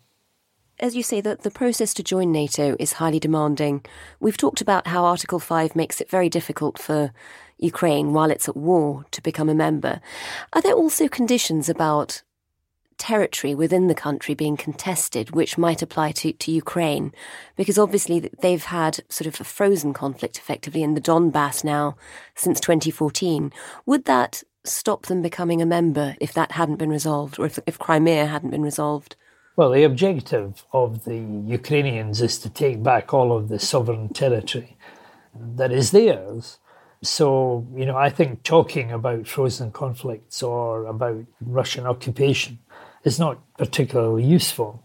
As 0.80 0.96
you 0.96 1.04
say, 1.04 1.20
that 1.20 1.42
the 1.42 1.52
process 1.52 1.94
to 1.94 2.02
join 2.02 2.32
NATO 2.32 2.76
is 2.80 2.94
highly 2.94 3.20
demanding. 3.20 3.84
We've 4.18 4.36
talked 4.36 4.60
about 4.60 4.88
how 4.88 5.04
Article 5.04 5.38
5 5.38 5.76
makes 5.76 6.00
it 6.00 6.10
very 6.10 6.28
difficult 6.28 6.78
for 6.78 7.12
Ukraine 7.58 8.12
while 8.12 8.30
it's 8.30 8.48
at 8.48 8.56
war 8.56 9.04
to 9.12 9.22
become 9.22 9.48
a 9.48 9.54
member. 9.54 10.00
Are 10.52 10.60
there 10.60 10.74
also 10.74 11.06
conditions 11.06 11.68
about 11.68 12.22
territory 12.98 13.54
within 13.54 13.86
the 13.86 13.94
country 13.94 14.34
being 14.34 14.56
contested, 14.56 15.30
which 15.30 15.58
might 15.58 15.82
apply 15.82 16.12
to, 16.12 16.32
to 16.32 16.52
Ukraine? 16.52 17.12
Because 17.56 17.78
obviously 17.78 18.30
they've 18.40 18.64
had 18.64 19.00
sort 19.08 19.26
of 19.26 19.40
a 19.40 19.44
frozen 19.44 19.92
conflict 19.92 20.38
effectively 20.38 20.82
in 20.82 20.94
the 20.94 21.00
Donbass 21.00 21.64
now 21.64 21.96
since 22.34 22.60
2014. 22.60 23.52
Would 23.86 24.04
that 24.04 24.42
stop 24.64 25.06
them 25.06 25.22
becoming 25.22 25.60
a 25.60 25.66
member 25.66 26.16
if 26.20 26.32
that 26.32 26.52
hadn't 26.52 26.76
been 26.76 26.90
resolved, 26.90 27.38
or 27.38 27.46
if, 27.46 27.58
if 27.66 27.78
Crimea 27.78 28.26
hadn't 28.26 28.50
been 28.50 28.62
resolved? 28.62 29.16
Well, 29.56 29.70
the 29.70 29.84
objective 29.84 30.64
of 30.72 31.04
the 31.04 31.18
Ukrainians 31.46 32.20
is 32.20 32.38
to 32.38 32.50
take 32.50 32.82
back 32.82 33.14
all 33.14 33.36
of 33.36 33.48
the 33.48 33.58
sovereign 33.58 34.08
territory 34.08 34.76
that 35.34 35.72
is 35.72 35.90
theirs. 35.90 36.58
So, 37.02 37.66
you 37.76 37.84
know, 37.84 37.96
I 37.96 38.08
think 38.08 38.42
talking 38.42 38.90
about 38.90 39.26
frozen 39.26 39.70
conflicts 39.72 40.42
or 40.42 40.86
about 40.86 41.24
Russian 41.40 41.86
occupation 41.86 42.58
is 43.04 43.18
not 43.18 43.38
particularly 43.56 44.24
useful. 44.24 44.82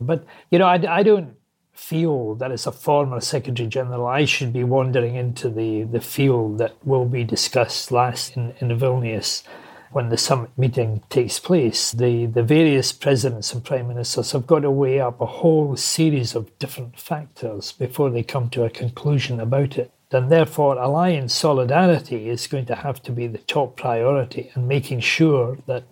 But, 0.00 0.24
you 0.50 0.58
know, 0.58 0.66
I, 0.66 0.98
I 0.98 1.02
don't 1.02 1.36
feel 1.72 2.34
that 2.34 2.50
as 2.50 2.66
a 2.66 2.72
former 2.72 3.20
Secretary 3.20 3.68
General, 3.68 4.06
I 4.06 4.24
should 4.24 4.52
be 4.52 4.64
wandering 4.64 5.14
into 5.14 5.48
the, 5.48 5.84
the 5.84 6.00
field 6.00 6.58
that 6.58 6.74
will 6.84 7.04
be 7.04 7.24
discussed 7.24 7.92
last 7.92 8.36
in, 8.36 8.52
in 8.60 8.76
Vilnius 8.76 9.44
when 9.92 10.08
the 10.08 10.18
summit 10.18 10.50
meeting 10.58 11.02
takes 11.08 11.38
place. 11.38 11.92
The, 11.92 12.26
the 12.26 12.42
various 12.42 12.92
presidents 12.92 13.54
and 13.54 13.64
prime 13.64 13.88
ministers 13.88 14.32
have 14.32 14.46
got 14.46 14.60
to 14.60 14.70
weigh 14.70 15.00
up 15.00 15.20
a 15.20 15.26
whole 15.26 15.76
series 15.76 16.34
of 16.34 16.58
different 16.58 16.98
factors 16.98 17.72
before 17.72 18.10
they 18.10 18.22
come 18.22 18.50
to 18.50 18.64
a 18.64 18.70
conclusion 18.70 19.40
about 19.40 19.78
it. 19.78 19.92
And 20.10 20.30
therefore, 20.32 20.78
alliance 20.78 21.34
solidarity 21.34 22.28
is 22.28 22.46
going 22.46 22.66
to 22.66 22.74
have 22.74 23.02
to 23.02 23.12
be 23.12 23.26
the 23.26 23.38
top 23.38 23.76
priority 23.76 24.50
and 24.54 24.66
making 24.66 25.00
sure 25.00 25.58
that 25.66 25.84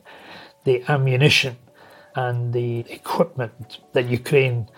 the 0.65 0.83
ammunition 0.89 1.57
and 2.17 2.53
the 2.53 2.81
equipment 2.91 3.79
that 3.93 4.07
Ukraine 4.07 4.69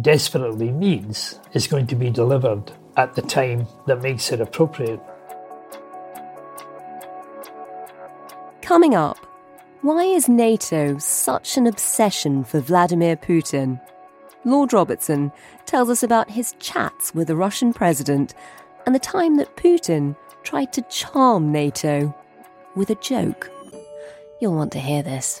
desperately 0.00 0.70
needs 0.70 1.38
is 1.54 1.66
going 1.66 1.86
to 1.86 1.96
be 1.96 2.10
delivered 2.10 2.72
at 2.96 3.14
the 3.14 3.22
time 3.22 3.66
that 3.86 4.02
makes 4.02 4.30
it 4.32 4.40
appropriate. 4.40 5.00
Coming 8.60 8.94
up, 8.94 9.16
why 9.82 10.02
is 10.02 10.28
NATO 10.28 10.98
such 10.98 11.56
an 11.56 11.66
obsession 11.66 12.44
for 12.44 12.60
Vladimir 12.60 13.16
Putin? 13.16 13.80
Lord 14.44 14.72
Robertson 14.72 15.32
tells 15.66 15.88
us 15.88 16.02
about 16.02 16.30
his 16.30 16.54
chats 16.58 17.14
with 17.14 17.28
the 17.28 17.36
Russian 17.36 17.72
president 17.72 18.34
and 18.86 18.94
the 18.94 19.00
time 19.00 19.36
that 19.36 19.56
Putin 19.56 20.16
tried 20.42 20.72
to 20.72 20.82
charm 20.82 21.52
NATO 21.52 22.14
with 22.74 22.90
a 22.90 22.94
joke. 22.96 23.50
You'll 24.40 24.54
want 24.54 24.72
to 24.72 24.80
hear 24.80 25.02
this. 25.02 25.40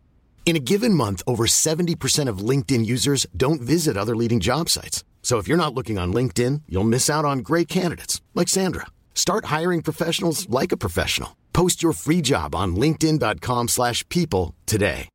In 0.43 0.57
a 0.57 0.59
given 0.59 0.93
month, 0.93 1.21
over 1.25 1.45
70% 1.45 2.27
of 2.27 2.39
LinkedIn 2.39 2.85
users 2.85 3.25
don't 3.37 3.61
visit 3.61 3.95
other 3.95 4.17
leading 4.17 4.41
job 4.41 4.67
sites. 4.67 5.05
So 5.21 5.37
if 5.37 5.47
you're 5.47 5.55
not 5.55 5.73
looking 5.73 5.97
on 5.97 6.11
LinkedIn, 6.11 6.63
you'll 6.67 6.83
miss 6.83 7.09
out 7.09 7.23
on 7.23 7.39
great 7.39 7.69
candidates 7.69 8.19
like 8.35 8.49
Sandra. 8.49 8.87
Start 9.15 9.45
hiring 9.45 9.81
professionals 9.81 10.49
like 10.49 10.73
a 10.73 10.77
professional. 10.77 11.37
Post 11.53 11.81
your 11.81 11.93
free 11.93 12.21
job 12.21 12.53
on 12.53 12.75
linkedin.com/people 12.75 14.55
today. 14.65 15.07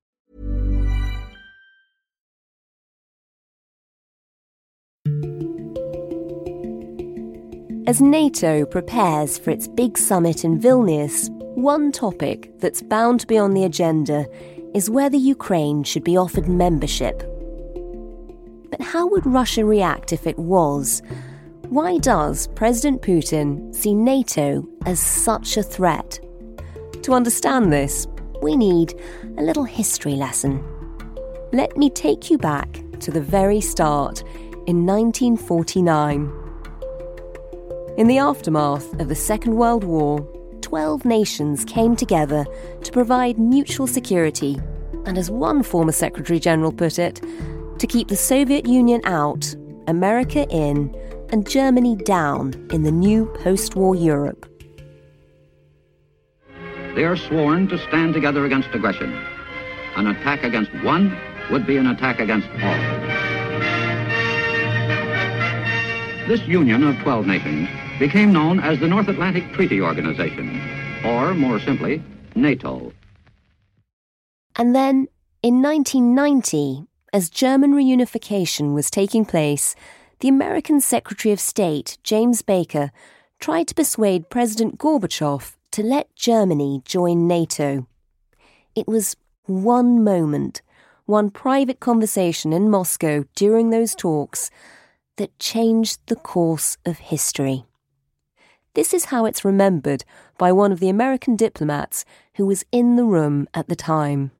As 7.89 8.01
NATO 8.01 8.67
prepares 8.67 9.39
for 9.39 9.53
its 9.53 9.69
big 9.69 9.97
summit 9.97 10.45
in 10.45 10.59
Vilnius, 10.59 11.31
one 11.55 11.93
topic 11.93 12.51
that's 12.59 12.83
bound 12.83 13.21
to 13.21 13.27
be 13.29 13.39
on 13.39 13.55
the 13.55 13.62
agenda 13.62 14.27
is 14.77 14.91
whether 14.91 15.17
Ukraine 15.17 15.83
should 15.83 16.05
be 16.05 16.19
offered 16.19 16.47
membership. 16.47 17.21
But 18.71 18.83
how 18.83 19.07
would 19.07 19.25
Russia 19.25 19.65
react 19.65 20.12
if 20.12 20.27
it 20.27 20.39
was? 20.39 21.01
Why 21.71 21.97
does 21.97 22.49
President 22.49 23.01
Putin 23.01 23.75
see 23.75 23.95
NATO 23.95 24.69
as 24.85 25.01
such 25.01 25.57
a 25.57 25.62
threat? 25.62 26.21
To 27.05 27.15
understand 27.15 27.73
this, 27.73 28.07
we 28.43 28.55
need 28.55 28.93
a 29.39 29.43
little 29.43 29.65
history 29.65 30.15
lesson. 30.15 30.62
Let 31.55 31.79
me 31.79 31.89
take 31.89 32.31
you 32.31 32.37
back 32.37 32.83
to 33.01 33.11
the 33.11 33.23
very 33.23 33.62
start 33.62 34.23
in 34.67 34.85
1949. 34.85 36.31
In 37.97 38.09
the 38.09 38.19
aftermath 38.19 39.01
of 39.01 39.09
the 39.09 39.15
Second 39.15 39.57
World 39.57 39.85
War, 39.85 40.21
12 40.77 41.07
nations 41.07 41.65
came 41.65 41.97
together 41.97 42.45
to 42.83 42.93
provide 42.93 43.39
mutual 43.39 43.87
security, 43.87 44.61
and 45.07 45.17
as 45.17 45.31
one 45.31 45.62
former 45.62 45.91
Secretary 45.91 46.39
General 46.39 46.71
put 46.71 46.99
it, 46.99 47.23
to 47.79 47.87
keep 47.87 48.09
the 48.09 48.15
Soviet 48.15 48.67
Union 48.67 49.01
out, 49.05 49.57
America 49.87 50.47
in, 50.51 50.95
and 51.31 51.49
Germany 51.49 51.97
down 51.97 52.53
in 52.71 52.83
the 52.83 52.93
new 52.93 53.25
post 53.43 53.75
war 53.75 53.95
Europe. 53.95 54.45
They 56.95 57.05
are 57.05 57.17
sworn 57.17 57.69
to 57.69 57.79
stand 57.89 58.12
together 58.12 58.45
against 58.45 58.69
aggression. 58.75 59.15
An 59.97 60.09
attack 60.09 60.45
against 60.45 60.75
one 60.85 61.19
would 61.51 61.67
be 61.67 61.79
an 61.79 61.87
attack 61.87 62.21
against 62.21 62.49
all. 62.62 62.77
This 66.29 66.47
union 66.47 66.83
of 66.83 66.99
12 66.99 67.27
nations 67.27 67.71
became 67.99 68.33
known 68.33 68.61
as 68.61 68.79
the 68.79 68.89
North 68.89 69.09
Atlantic 69.09 69.53
Treaty 69.53 69.81
Organization, 69.81 70.61
or 71.05 71.35
more 71.35 71.59
simply, 71.61 72.03
NATO. 72.35 72.93
And 74.57 74.75
then, 74.75 75.09
in 75.43 75.63
1990, 75.63 76.87
as 77.13 77.31
German 77.31 77.73
reunification 77.73 78.75
was 78.75 78.91
taking 78.91 79.25
place, 79.25 79.75
the 80.21 80.29
American 80.29 80.81
Secretary 80.81 81.33
of 81.33 81.41
State, 81.41 81.99
James 82.03 82.43
Baker, 82.43 82.91
tried 83.39 83.69
to 83.69 83.75
persuade 83.75 84.31
President 84.31 84.79
Gorbachev 84.79 85.57
to 85.73 85.83
let 85.83 86.15
Germany 86.17 86.83
join 86.85 87.27
NATO. 87.27 87.87
It 88.75 88.87
was 88.87 89.17
one 89.45 90.03
moment, 90.03 90.63
one 91.05 91.31
private 91.31 91.81
conversation 91.81 92.53
in 92.53 92.71
Moscow 92.71 93.25
during 93.35 93.71
those 93.71 93.95
talks, 93.95 94.51
that 95.17 95.39
changed 95.39 96.01
the 96.07 96.17
course 96.17 96.77
of 96.85 96.99
history. 96.99 97.65
This 98.77 98.93
is 98.93 99.07
how 99.07 99.25
it's 99.25 99.43
remembered 99.43 100.05
by 100.37 100.53
one 100.53 100.71
of 100.71 100.81
the 100.81 100.91
American 100.91 101.35
diplomats 101.35 102.05
who 102.35 102.45
was 102.45 102.62
in 102.71 102.97
the 102.97 103.07
room 103.07 103.49
at 103.55 103.69
the 103.69 103.75
time. 103.75 104.33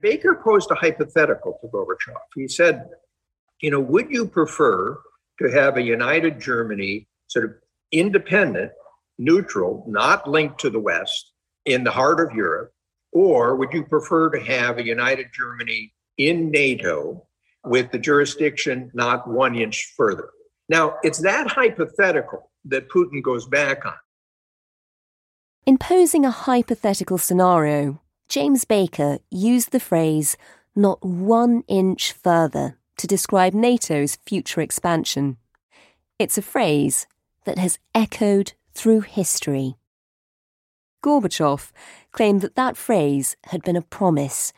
Baker 0.00 0.40
posed 0.42 0.70
a 0.70 0.74
hypothetical 0.74 1.58
to 1.60 1.68
Gorbachev. 1.68 2.16
He 2.34 2.48
said, 2.48 2.88
You 3.60 3.72
know, 3.72 3.80
would 3.80 4.10
you 4.10 4.26
prefer 4.26 4.98
to 5.38 5.50
have 5.50 5.76
a 5.76 5.82
united 5.82 6.40
Germany, 6.40 7.08
sort 7.26 7.44
of 7.44 7.50
independent, 7.92 8.72
neutral, 9.18 9.84
not 9.86 10.26
linked 10.26 10.58
to 10.60 10.70
the 10.70 10.80
West, 10.80 11.32
in 11.66 11.84
the 11.84 11.90
heart 11.90 12.20
of 12.20 12.34
Europe? 12.34 12.72
Or 13.12 13.54
would 13.54 13.74
you 13.74 13.84
prefer 13.84 14.30
to 14.30 14.40
have 14.40 14.78
a 14.78 14.86
united 14.86 15.26
Germany 15.34 15.92
in 16.16 16.50
NATO 16.50 17.26
with 17.66 17.92
the 17.92 17.98
jurisdiction 17.98 18.90
not 18.94 19.28
one 19.28 19.56
inch 19.56 19.92
further? 19.94 20.30
Now, 20.70 20.96
it's 21.02 21.18
that 21.18 21.48
hypothetical 21.48 22.49
that 22.64 22.88
Putin 22.88 23.22
goes 23.22 23.46
back 23.46 23.84
on. 23.84 23.94
In 25.66 25.78
posing 25.78 26.24
a 26.24 26.30
hypothetical 26.30 27.18
scenario, 27.18 28.00
James 28.28 28.64
Baker 28.64 29.18
used 29.30 29.72
the 29.72 29.80
phrase 29.80 30.36
not 30.74 31.04
one 31.04 31.62
inch 31.68 32.12
further 32.12 32.78
to 32.96 33.06
describe 33.06 33.54
NATO's 33.54 34.16
future 34.26 34.60
expansion. 34.60 35.36
It's 36.18 36.38
a 36.38 36.42
phrase 36.42 37.06
that 37.44 37.58
has 37.58 37.78
echoed 37.94 38.52
through 38.74 39.00
history. 39.00 39.76
Gorbachev 41.02 41.72
claimed 42.12 42.40
that 42.42 42.56
that 42.56 42.76
phrase 42.76 43.36
had 43.46 43.62
been 43.62 43.76
a 43.76 43.82
promise, 43.82 44.52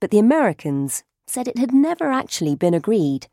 but 0.00 0.10
the 0.10 0.18
Americans 0.18 1.04
said 1.26 1.48
it 1.48 1.58
had 1.58 1.72
never 1.72 2.10
actually 2.10 2.54
been 2.54 2.74
agreed, 2.74 3.28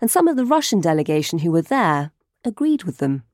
and 0.00 0.10
some 0.10 0.28
of 0.28 0.36
the 0.36 0.46
Russian 0.46 0.80
delegation 0.80 1.40
who 1.40 1.50
were 1.50 1.62
there 1.62 2.12
agreed 2.44 2.84
with 2.84 2.98
them. 2.98 3.24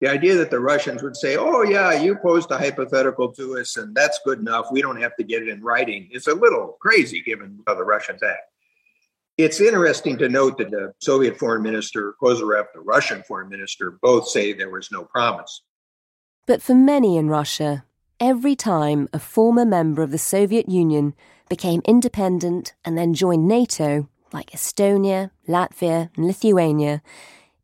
The 0.00 0.08
idea 0.08 0.34
that 0.36 0.50
the 0.50 0.60
Russians 0.60 1.02
would 1.02 1.16
say, 1.16 1.36
oh, 1.36 1.62
yeah, 1.62 1.92
you 1.92 2.16
posed 2.16 2.50
a 2.50 2.56
hypothetical 2.56 3.32
to 3.32 3.58
us, 3.58 3.76
and 3.76 3.94
that's 3.94 4.18
good 4.24 4.38
enough. 4.38 4.66
We 4.70 4.80
don't 4.80 5.00
have 5.00 5.14
to 5.16 5.24
get 5.24 5.42
it 5.42 5.48
in 5.48 5.62
writing, 5.62 6.08
is 6.10 6.26
a 6.26 6.34
little 6.34 6.78
crazy 6.80 7.22
given 7.22 7.60
how 7.66 7.74
the 7.74 7.84
Russians 7.84 8.22
act. 8.22 8.50
It's 9.36 9.60
interesting 9.60 10.18
to 10.18 10.28
note 10.28 10.58
that 10.58 10.70
the 10.70 10.92
Soviet 11.00 11.38
foreign 11.38 11.62
minister, 11.62 12.14
Kozyrev, 12.20 12.66
the 12.74 12.80
Russian 12.80 13.22
foreign 13.22 13.48
minister, 13.48 13.98
both 14.02 14.28
say 14.28 14.52
there 14.52 14.70
was 14.70 14.90
no 14.90 15.04
promise. 15.04 15.62
But 16.46 16.62
for 16.62 16.74
many 16.74 17.16
in 17.16 17.28
Russia, 17.28 17.84
every 18.18 18.56
time 18.56 19.08
a 19.12 19.18
former 19.18 19.64
member 19.64 20.02
of 20.02 20.10
the 20.10 20.18
Soviet 20.18 20.68
Union 20.68 21.14
became 21.48 21.80
independent 21.84 22.74
and 22.84 22.98
then 22.98 23.14
joined 23.14 23.48
NATO, 23.48 24.08
like 24.32 24.50
Estonia, 24.50 25.30
Latvia, 25.48 26.10
and 26.16 26.26
Lithuania, 26.26 27.02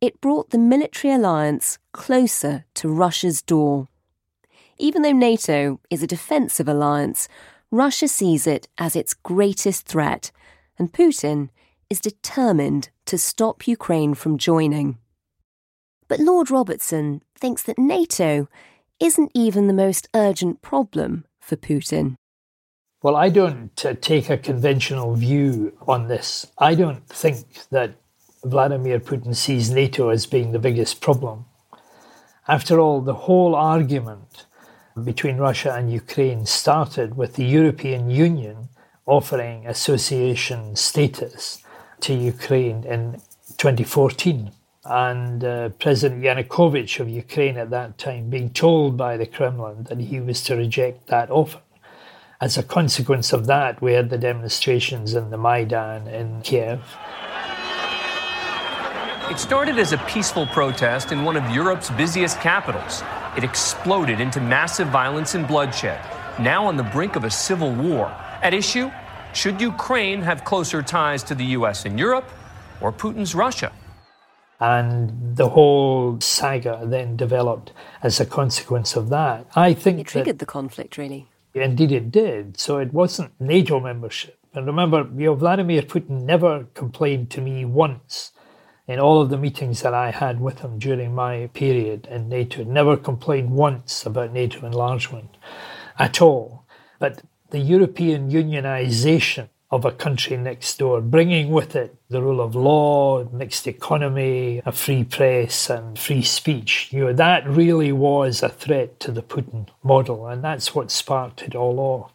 it 0.01 0.21
brought 0.21 0.51
the 0.51 0.59
military 0.59 1.15
alliance 1.15 1.79
closer 1.93 2.65
to 2.75 2.89
Russia's 2.89 3.43
door. 3.43 3.89
Even 4.79 5.03
though 5.03 5.13
NATO 5.13 5.81
is 5.91 6.03
a 6.03 6.07
defensive 6.07 6.69
alliance, 6.69 7.29
Russia 7.71 8.09
sees 8.09 8.47
it 8.47 8.69
as 8.79 8.95
its 8.95 9.15
greatest 9.15 9.87
threat, 9.87 10.31
and 10.79 10.93
Putin 10.93 11.49
is 11.89 12.01
determined 12.01 12.91
to 13.07 13.19
stop 13.19 13.67
Ukraine 13.67 14.15
from 14.15 14.39
joining. 14.39 14.99
But 16.09 16.21
Lord 16.21 16.51
Robertson 16.51 17.23
thinks 17.39 17.63
that 17.65 17.79
NATO 17.79 18.49
isn't 19.01 19.31
even 19.35 19.67
the 19.67 19.73
most 19.73 20.09
urgent 20.15 20.63
problem 20.63 21.25
for 21.41 21.57
Putin. 21.57 22.17
Well, 23.03 23.17
I 23.17 23.29
don't 23.29 23.85
uh, 23.85 23.95
take 24.01 24.31
a 24.31 24.39
conventional 24.39 25.15
view 25.15 25.77
on 25.87 26.09
this. 26.09 26.47
I 26.59 26.75
don't 26.75 27.07
think 27.09 27.69
that 27.71 27.95
Vladimir 28.47 29.01
Putin 29.01 29.35
sees 29.35 29.71
NATO 29.71 30.09
as 30.09 30.25
being 30.27 30.53
the 30.53 30.59
biggest 30.59 31.01
problem. 31.01 31.47
After 32.47 32.79
all, 32.79 33.01
the 33.01 33.15
whole 33.27 33.57
argument 33.57 34.47
between 35.03 35.37
Russia 35.37 35.75
and 35.75 35.93
Ukraine 35.93 36.47
started 36.47 37.17
with 37.17 37.35
the 37.35 37.45
European 37.45 38.09
Union 38.09 38.69
offering 39.05 39.67
association 39.67 40.77
status 40.77 41.63
to 42.01 42.15
Ukraine 42.15 42.85
in 42.85 43.21
2014. 43.59 44.53
And 44.85 45.43
uh, 45.43 45.71
President 45.71 46.23
Yanukovych 46.23 47.01
of 47.01 47.09
Ukraine 47.09 47.59
at 47.59 47.71
that 47.71 47.99
time 47.99 48.31
being 48.31 48.51
told 48.51 48.97
by 48.97 49.17
the 49.17 49.27
Kremlin 49.27 49.85
that 49.89 49.99
he 49.99 50.21
was 50.21 50.43
to 50.45 50.55
reject 50.55 51.09
that 51.09 51.31
offer. 51.31 51.61
As 52.41 52.57
a 52.57 52.63
consequence 52.63 53.33
of 53.33 53.47
that, 53.47 53.83
we 53.83 53.95
had 53.95 54.11
the 54.11 54.19
demonstrations 54.19 55.15
in 55.15 55.31
the 55.31 55.39
Maidan 55.39 56.07
in 56.07 56.43
Kiev. 56.43 56.83
It 59.29 59.41
started 59.41 59.77
as 59.81 59.93
a 59.93 59.99
peaceful 59.99 60.47
protest 60.47 61.11
in 61.11 61.25
one 61.25 61.37
of 61.37 61.51
Europe's 61.51 61.91
busiest 61.91 62.39
capitals. 62.39 63.03
It 63.37 63.43
exploded 63.43 64.21
into 64.21 64.41
massive 64.41 64.87
violence 64.87 65.35
and 65.35 65.49
bloodshed, 65.49 65.99
now 66.39 66.65
on 66.65 66.77
the 66.77 66.85
brink 66.85 67.17
of 67.17 67.25
a 67.25 67.31
civil 67.31 67.73
war. 67.73 68.07
At 68.41 68.55
issue, 68.55 68.89
should 69.35 69.61
Ukraine 69.61 70.23
have 70.23 70.45
closer 70.45 70.81
ties 70.81 71.25
to 71.25 71.35
the 71.35 71.45
US 71.59 71.85
and 71.85 71.99
Europe 71.99 72.31
or 72.81 72.93
Putin's 72.93 73.35
Russia? 73.35 73.73
And 74.61 75.37
the 75.37 75.49
whole 75.49 76.21
saga 76.21 76.83
then 76.85 77.17
developed 77.17 77.73
as 78.05 78.21
a 78.21 78.27
consequence 78.27 78.95
of 78.95 79.09
that. 79.09 79.49
I 79.57 79.75
think 79.75 79.99
it 79.99 80.07
triggered 80.07 80.35
that, 80.35 80.39
the 80.39 80.47
conflict, 80.47 80.97
really. 80.97 81.27
Indeed, 81.53 81.91
it 81.91 82.12
did. 82.12 82.61
So 82.61 82.79
it 82.79 82.93
wasn't 82.93 83.33
NATO 83.41 83.81
membership. 83.81 84.39
And 84.55 84.67
remember, 84.67 84.99
you 85.17 85.27
know, 85.27 85.35
Vladimir 85.35 85.83
Putin 85.83 86.23
never 86.23 86.69
complained 86.75 87.29
to 87.31 87.41
me 87.41 87.65
once 87.65 88.31
in 88.88 89.01
all 89.01 89.20
of 89.20 89.31
the 89.31 89.38
meetings 89.38 89.83
that 89.83 89.94
I 89.94 90.11
had 90.11 90.40
with 90.40 90.61
him 90.61 90.79
during 90.79 91.14
my 91.14 91.49
period 91.55 92.07
in 92.11 92.29
NATO, 92.29 92.62
never 92.64 92.96
complained 92.96 93.51
once 93.51 94.07
about 94.07 94.33
NATO 94.33 94.64
enlargement 94.64 95.37
at 95.99 96.22
all. 96.22 96.64
But 96.99 97.22
the 97.51 97.59
European 97.59 98.31
unionization 98.31 99.49
of 99.70 99.85
a 99.85 99.90
country 99.90 100.37
next 100.37 100.79
door, 100.79 101.01
bringing 101.01 101.51
with 101.51 101.75
it 101.75 101.96
the 102.09 102.22
rule 102.22 102.40
of 102.40 102.55
law, 102.55 103.25
mixed 103.33 103.66
economy, 103.66 104.62
a 104.64 104.70
free 104.70 105.03
press, 105.03 105.68
and 105.68 105.99
free 105.99 106.22
speech, 106.22 106.88
you 106.92 107.01
know, 107.01 107.12
that 107.12 107.49
really 107.49 107.90
was 107.90 108.42
a 108.42 108.49
threat 108.49 109.01
to 109.01 109.11
the 109.11 109.22
Putin 109.22 109.66
model, 109.83 110.29
and 110.29 110.44
that's 110.44 110.75
what 110.75 110.92
sparked 110.92 111.42
it 111.42 111.57
all 111.57 111.81
off. 111.81 112.12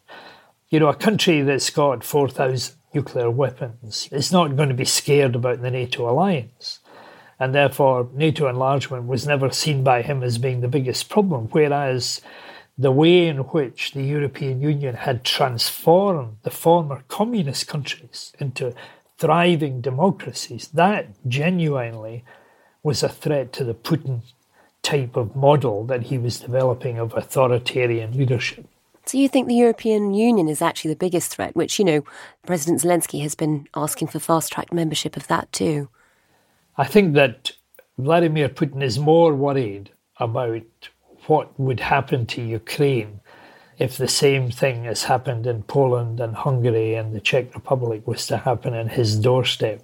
You 0.70 0.80
know, 0.80 0.88
a 0.88 0.94
country 0.94 1.42
that's 1.42 1.68
got 1.68 2.02
4,000 2.02 2.74
nuclear 2.94 3.30
weapons 3.30 4.08
is 4.12 4.32
not 4.32 4.56
going 4.56 4.68
to 4.68 4.74
be 4.74 4.84
scared 4.84 5.34
about 5.34 5.62
the 5.62 5.70
NATO 5.70 6.08
alliance. 6.08 6.80
And 7.38 7.54
therefore, 7.54 8.08
NATO 8.12 8.46
enlargement 8.48 9.06
was 9.06 9.26
never 9.26 9.50
seen 9.50 9.82
by 9.82 10.02
him 10.02 10.22
as 10.22 10.38
being 10.38 10.60
the 10.60 10.68
biggest 10.68 11.08
problem. 11.08 11.48
Whereas 11.50 12.20
the 12.78 12.92
way 12.92 13.26
in 13.26 13.38
which 13.38 13.92
the 13.92 14.02
European 14.02 14.60
Union 14.60 14.94
had 14.94 15.24
transformed 15.24 16.36
the 16.42 16.50
former 16.50 17.02
communist 17.08 17.66
countries 17.66 18.32
into 18.38 18.74
thriving 19.18 19.80
democracies, 19.80 20.68
that 20.68 21.08
genuinely 21.28 22.24
was 22.82 23.02
a 23.02 23.08
threat 23.08 23.52
to 23.52 23.64
the 23.64 23.74
Putin 23.74 24.22
type 24.82 25.16
of 25.16 25.36
model 25.36 25.84
that 25.86 26.04
he 26.04 26.18
was 26.18 26.40
developing 26.40 26.98
of 26.98 27.14
authoritarian 27.14 28.16
leadership. 28.16 28.66
So 29.06 29.18
you 29.18 29.28
think 29.28 29.48
the 29.48 29.54
European 29.54 30.14
Union 30.14 30.48
is 30.48 30.62
actually 30.62 30.92
the 30.92 31.04
biggest 31.04 31.34
threat, 31.34 31.56
which, 31.56 31.78
you 31.78 31.84
know, 31.84 32.04
President 32.46 32.80
Zelensky 32.80 33.22
has 33.22 33.34
been 33.34 33.66
asking 33.74 34.08
for 34.08 34.20
fast 34.20 34.52
track 34.52 34.72
membership 34.72 35.16
of 35.16 35.26
that 35.26 35.50
too? 35.52 35.88
I 36.76 36.84
think 36.84 37.14
that 37.14 37.52
Vladimir 37.98 38.48
Putin 38.48 38.82
is 38.82 38.98
more 38.98 39.34
worried 39.34 39.90
about 40.18 40.62
what 41.26 41.58
would 41.58 41.80
happen 41.80 42.26
to 42.26 42.42
Ukraine 42.42 43.20
if 43.78 43.96
the 43.96 44.08
same 44.08 44.50
thing 44.50 44.84
has 44.84 45.02
happened 45.02 45.46
in 45.46 45.62
Poland 45.64 46.20
and 46.20 46.34
Hungary 46.34 46.94
and 46.94 47.14
the 47.14 47.20
Czech 47.20 47.54
Republic 47.54 48.06
was 48.06 48.26
to 48.28 48.36
happen 48.36 48.74
in 48.74 48.88
his 48.88 49.16
doorstep. 49.16 49.82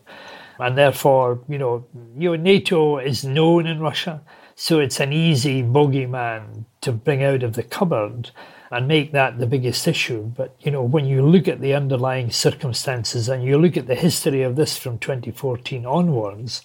And 0.59 0.76
therefore, 0.76 1.40
you 1.48 1.59
know, 1.59 1.85
you 2.16 2.31
know, 2.31 2.37
NATO 2.37 2.98
is 2.98 3.24
known 3.24 3.66
in 3.66 3.81
Russia, 3.81 4.22
so 4.54 4.81
it's 4.81 5.00
an 5.00 5.12
easy 5.12 5.62
bogeyman 5.62 6.64
to 6.81 6.92
bring 6.92 7.22
out 7.22 7.42
of 7.42 7.54
the 7.54 7.62
cupboard 7.62 8.31
and 8.70 8.87
make 8.87 9.12
that 9.12 9.38
the 9.38 9.46
biggest 9.46 9.88
issue. 9.88 10.22
But 10.37 10.54
you 10.61 10.70
know, 10.70 10.83
when 10.83 11.04
you 11.07 11.22
look 11.22 11.48
at 11.48 11.61
the 11.61 11.74
underlying 11.74 12.31
circumstances 12.31 13.28
and 13.28 13.42
you 13.42 13.59
look 13.59 13.76
at 13.76 13.87
the 13.87 13.94
history 13.94 14.42
of 14.42 14.57
this 14.57 14.76
from 14.76 14.98
2014 14.98 15.87
onwards, 15.87 16.62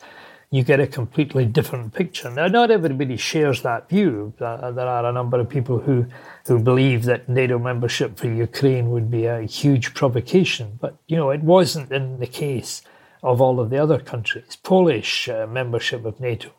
you 0.54 0.64
get 0.64 0.80
a 0.80 0.86
completely 0.86 1.46
different 1.46 1.96
picture. 1.96 2.30
Now, 2.30 2.46
not 2.46 2.70
everybody 2.70 3.18
shares 3.18 3.64
that 3.64 3.90
view. 3.90 4.34
There 4.38 4.48
are 4.48 5.06
a 5.06 5.12
number 5.12 5.40
of 5.40 5.50
people 5.50 5.80
who, 5.80 6.06
who 6.46 6.60
believe 6.60 7.06
that 7.06 7.28
NATO 7.28 7.58
membership 7.58 8.20
for 8.20 8.28
Ukraine 8.28 8.92
would 8.92 9.10
be 9.10 9.26
a 9.26 9.42
huge 9.42 9.96
provocation, 9.96 10.78
but 10.80 10.96
you 11.08 11.18
know, 11.18 11.32
it 11.32 11.42
wasn't 11.42 11.92
in 11.92 12.20
the 12.20 12.28
case 12.28 12.84
of 13.24 13.42
all 13.42 13.60
of 13.60 13.72
the 13.72 13.80
other 13.80 13.98
countries. 13.98 14.56
Polish 14.62 15.28
uh, 15.28 15.48
membership 15.48 16.06
of 16.06 16.20
NATO, 16.20 16.52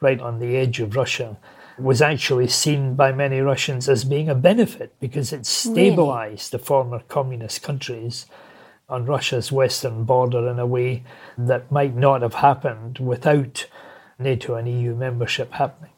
right 0.00 0.18
on 0.18 0.38
the 0.38 0.56
edge 0.56 0.80
of 0.80 0.96
Russia, 0.96 1.36
was 1.78 2.02
actually 2.02 2.48
seen 2.48 2.94
by 2.94 3.12
many 3.12 3.40
Russians 3.40 3.88
as 3.88 4.04
being 4.04 4.28
a 4.28 4.34
benefit 4.34 4.94
because 5.00 5.32
it 5.32 5.46
stabilized 5.46 6.52
really? 6.52 6.60
the 6.60 6.64
former 6.66 7.00
communist 7.08 7.62
countries 7.62 8.26
on 8.88 9.06
Russia's 9.06 9.50
western 9.50 10.04
border 10.04 10.48
in 10.48 10.58
a 10.58 10.66
way 10.66 11.02
that 11.38 11.72
might 11.72 11.94
not 11.94 12.22
have 12.22 12.34
happened 12.34 12.98
without 12.98 13.66
NATO 14.18 14.54
and 14.54 14.68
EU 14.68 14.94
membership 14.94 15.52
happening. 15.52 15.90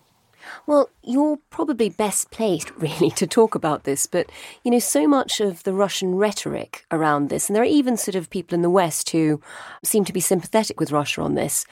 Well, 0.66 0.90
you're 1.02 1.38
probably 1.50 1.88
best 1.88 2.30
placed, 2.30 2.70
really, 2.76 3.10
to 3.12 3.26
talk 3.26 3.54
about 3.54 3.84
this, 3.84 4.06
but 4.06 4.30
you 4.62 4.70
know, 4.70 4.78
so 4.78 5.08
much 5.08 5.40
of 5.40 5.62
the 5.64 5.72
Russian 5.72 6.14
rhetoric 6.14 6.86
around 6.90 7.28
this, 7.28 7.48
and 7.48 7.56
there 7.56 7.62
are 7.62 7.66
even 7.66 7.96
sort 7.96 8.14
of 8.14 8.30
people 8.30 8.54
in 8.54 8.62
the 8.62 8.70
West 8.70 9.10
who 9.10 9.40
seem 9.82 10.04
to 10.04 10.12
be 10.12 10.20
sympathetic 10.20 10.78
with 10.78 10.92
Russia 10.92 11.22
on 11.22 11.34
this, 11.34 11.64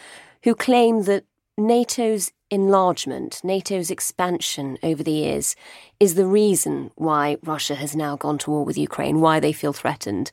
who 0.42 0.54
claim 0.54 1.02
that 1.04 1.24
NATO's 1.58 2.32
enlargement, 2.50 3.42
NATO's 3.44 3.90
expansion 3.90 4.78
over 4.82 5.02
the 5.02 5.12
years, 5.12 5.54
is 6.00 6.14
the 6.14 6.24
reason 6.24 6.90
why 6.94 7.36
Russia 7.42 7.74
has 7.74 7.94
now 7.94 8.16
gone 8.16 8.38
to 8.38 8.50
war 8.50 8.64
with 8.64 8.78
Ukraine, 8.78 9.20
why 9.20 9.38
they 9.38 9.52
feel 9.52 9.74
threatened. 9.74 10.30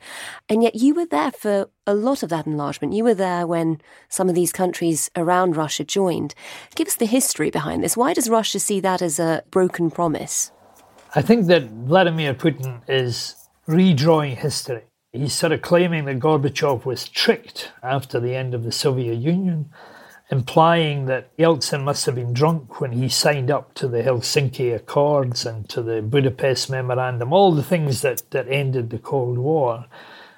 And 0.47 0.63
yet 0.63 0.75
you 0.75 0.95
were 0.95 1.05
there 1.05 1.31
for 1.31 1.69
a 1.85 1.93
lot 1.93 2.23
of 2.23 2.29
that 2.29 2.47
enlargement. 2.47 2.93
You 2.93 3.03
were 3.03 3.13
there 3.13 3.45
when 3.45 3.81
some 4.07 4.29
of 4.29 4.35
these 4.35 4.53
countries 4.53 5.11
around 5.17 5.57
Russia 5.57 5.83
joined. 5.83 6.35
Give 6.75 6.87
us 6.87 6.95
the 6.95 7.05
history 7.05 7.49
behind 7.49 7.83
this. 7.83 7.97
Why 7.97 8.13
does 8.13 8.29
Russia 8.29 8.59
see 8.59 8.79
that 8.79 9.01
as 9.01 9.19
a 9.19 9.43
broken 9.51 9.91
promise? 9.91 10.53
I 11.15 11.21
think 11.21 11.47
that 11.47 11.63
Vladimir 11.63 12.33
Putin 12.33 12.81
is 12.87 13.35
redrawing 13.67 14.37
history. 14.37 14.83
He's 15.11 15.33
sort 15.33 15.51
of 15.51 15.61
claiming 15.63 16.05
that 16.05 16.19
Gorbachev 16.19 16.85
was 16.85 17.09
tricked 17.09 17.71
after 17.83 18.21
the 18.21 18.35
end 18.35 18.53
of 18.53 18.63
the 18.63 18.71
Soviet 18.71 19.15
Union 19.15 19.69
implying 20.29 21.05
that 21.07 21.35
Yeltsin 21.37 21.83
must 21.83 22.05
have 22.05 22.15
been 22.15 22.33
drunk 22.33 22.79
when 22.79 22.91
he 22.91 23.09
signed 23.09 23.49
up 23.49 23.73
to 23.73 23.87
the 23.87 24.03
Helsinki 24.03 24.75
Accords 24.75 25.45
and 25.45 25.67
to 25.69 25.81
the 25.81 26.01
Budapest 26.01 26.69
Memorandum, 26.69 27.33
all 27.33 27.51
the 27.51 27.63
things 27.63 28.01
that, 28.01 28.21
that 28.29 28.47
ended 28.47 28.89
the 28.89 28.99
Cold 28.99 29.39
War. 29.39 29.85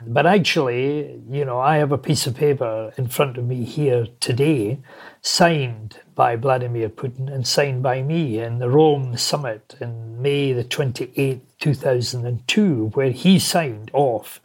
But 0.07 0.25
actually, 0.25 1.21
you 1.29 1.45
know, 1.45 1.59
I 1.59 1.77
have 1.77 1.91
a 1.91 1.97
piece 1.97 2.25
of 2.25 2.35
paper 2.35 2.93
in 2.97 3.07
front 3.07 3.37
of 3.37 3.45
me 3.45 3.65
here 3.65 4.07
today, 4.19 4.79
signed 5.21 5.99
by 6.15 6.37
Vladimir 6.37 6.89
Putin 6.89 7.31
and 7.31 7.45
signed 7.45 7.83
by 7.83 8.01
me 8.01 8.39
in 8.39 8.59
the 8.59 8.69
Rome 8.69 9.17
summit 9.17 9.75
in 9.79 10.21
May 10.21 10.53
the 10.53 10.63
28th, 10.63 11.41
2002, 11.59 12.91
where 12.93 13.11
he 13.11 13.37
signed 13.37 13.91
off 13.93 14.39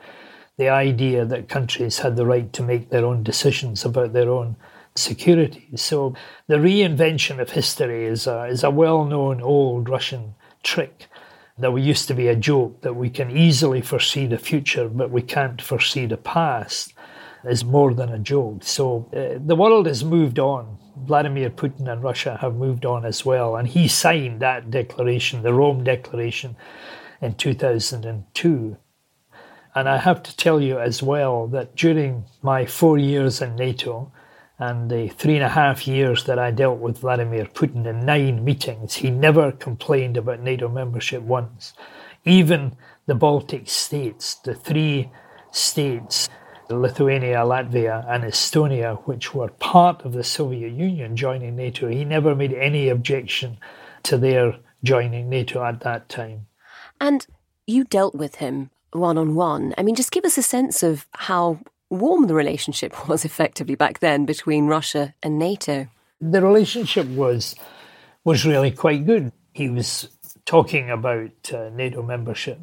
the 0.59 0.69
idea 0.69 1.25
that 1.25 1.49
countries 1.49 1.99
had 1.99 2.17
the 2.17 2.27
right 2.27 2.53
to 2.53 2.63
make 2.63 2.91
their 2.91 3.05
own 3.05 3.23
decisions 3.23 3.85
about 3.85 4.13
their 4.13 4.31
own 4.31 4.57
security. 4.99 5.69
So 5.77 6.15
the 6.47 6.57
reinvention 6.57 7.41
of 7.41 7.51
history 7.51 8.05
is 8.07 8.27
a, 8.27 8.45
is 8.45 8.65
a 8.65 8.71
well 8.71 9.05
known 9.05 9.41
old 9.41 9.89
Russian 9.89 10.35
trick 10.63 11.07
that 11.59 11.73
we 11.73 11.83
used 11.83 12.07
to 12.09 12.15
be 12.15 12.29
a 12.29 12.37
joke 12.37 12.83
that 12.83 12.95
we 12.95 13.09
can 13.09 13.31
easily 13.31 13.81
foresee 13.81 14.27
the 14.27 14.39
future, 14.39 14.89
but 14.89 15.11
we 15.11 15.23
can't 15.23 15.61
foresee 15.63 16.07
the 16.07 16.17
past 16.17 16.93
is 17.45 17.65
more 17.65 17.95
than 17.95 18.11
a 18.11 18.19
joke. 18.19 18.63
So 18.63 19.09
uh, 19.15 19.39
the 19.45 19.57
world 19.57 19.87
has 19.87 20.05
moved 20.05 20.39
on. 20.39 20.79
Vladimir 20.97 21.51
Putin 21.51 21.91
and 21.91 22.03
Russia 22.03 22.39
have 22.41 22.57
moved 22.57 22.85
on 22.85 23.05
as 23.05 23.25
well. 23.25 23.57
And 23.57 23.69
he 23.69 23.87
signed 23.89 24.41
that 24.41 24.71
declaration, 24.71 25.43
the 25.43 25.55
Rome 25.55 25.85
Declaration, 25.85 26.57
in 27.21 27.35
2002. 27.35 28.77
And 29.75 29.89
I 29.89 29.99
have 29.99 30.23
to 30.23 30.37
tell 30.37 30.61
you 30.61 30.79
as 30.79 31.03
well 31.03 31.47
that 31.49 31.77
during 31.77 32.25
my 32.43 32.67
four 32.67 32.99
years 32.99 33.43
in 33.43 33.57
NATO, 33.57 34.11
and 34.59 34.90
the 34.90 35.09
three 35.09 35.35
and 35.35 35.45
a 35.45 35.51
half 35.51 35.87
years 35.87 36.25
that 36.25 36.38
I 36.38 36.51
dealt 36.51 36.79
with 36.79 36.99
Vladimir 36.99 37.45
Putin 37.45 37.87
in 37.87 38.07
nine 38.07 38.45
meetings, 38.45 38.95
he 38.95 39.11
never 39.11 39.53
complained 39.53 40.16
about 40.16 40.40
NATO 40.40 40.69
membership 40.69 41.23
once. 41.23 41.75
Even 42.25 42.77
the 43.07 43.14
Baltic 43.14 43.69
states, 43.69 44.35
the 44.35 44.55
three 44.55 45.11
states, 45.51 46.29
Lithuania, 46.71 47.38
Latvia, 47.38 48.05
and 48.09 48.25
Estonia, 48.25 49.01
which 49.05 49.35
were 49.35 49.49
part 49.49 50.05
of 50.05 50.12
the 50.12 50.25
Soviet 50.25 50.73
Union 50.73 51.16
joining 51.16 51.55
NATO, 51.57 51.88
he 51.88 52.05
never 52.05 52.35
made 52.35 52.53
any 52.55 52.88
objection 52.88 53.59
to 54.05 54.19
their 54.19 54.57
joining 54.83 55.29
NATO 55.29 55.62
at 55.64 55.81
that 55.81 56.09
time. 56.09 56.47
And 57.01 57.27
you 57.66 57.85
dealt 57.85 58.14
with 58.14 58.37
him 58.37 58.71
one 58.92 59.19
on 59.19 59.35
one. 59.35 59.75
I 59.77 59.83
mean, 59.83 59.95
just 59.95 60.12
give 60.12 60.25
us 60.25 60.38
a 60.38 60.42
sense 60.42 60.83
of 60.83 61.07
how 61.12 61.61
warm 61.90 62.27
the 62.27 62.35
relationship 62.35 63.09
was 63.09 63.25
effectively 63.25 63.75
back 63.75 64.01
then 64.01 64.27
between 64.27 64.66
Russia 64.66 65.14
and 65.22 65.38
NATO. 65.38 65.88
The 66.20 66.42
relationship 66.42 67.07
was 67.09 67.55
was 68.25 68.44
really 68.44 68.72
quite 68.72 69.07
good. 69.07 69.33
He 69.53 69.68
was 69.68 70.09
talking 70.44 70.90
about 70.90 71.53
uh, 71.53 71.70
NATO 71.70 72.03
membership. 72.03 72.59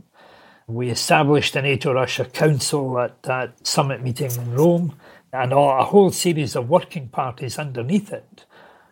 We 0.68 0.90
established 0.90 1.56
a 1.56 1.62
NATO 1.62 1.94
Russia 1.94 2.26
Council 2.26 3.00
at 3.00 3.24
that 3.24 3.66
summit 3.66 4.02
meeting 4.02 4.32
in 4.32 4.54
Rome 4.54 4.96
and 5.32 5.52
a 5.52 5.84
whole 5.84 6.12
series 6.12 6.56
of 6.56 6.70
working 6.70 7.10
parties 7.10 7.58
underneath 7.58 8.12
it 8.12 8.46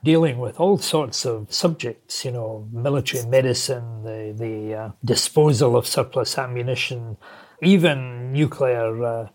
dealing 0.03 0.39
with 0.39 0.59
all 0.59 0.77
sorts 0.77 1.25
of 1.25 1.53
subjects, 1.53 2.25
you 2.25 2.31
know, 2.31 2.67
military 2.71 3.25
medicine, 3.25 4.03
the, 4.03 4.33
the 4.35 4.73
uh, 4.73 4.91
disposal 5.05 5.75
of 5.75 5.85
surplus 5.85 6.37
ammunition, 6.37 7.17
even 7.61 8.33
nuclear 8.33 9.03
uh, 9.03 9.27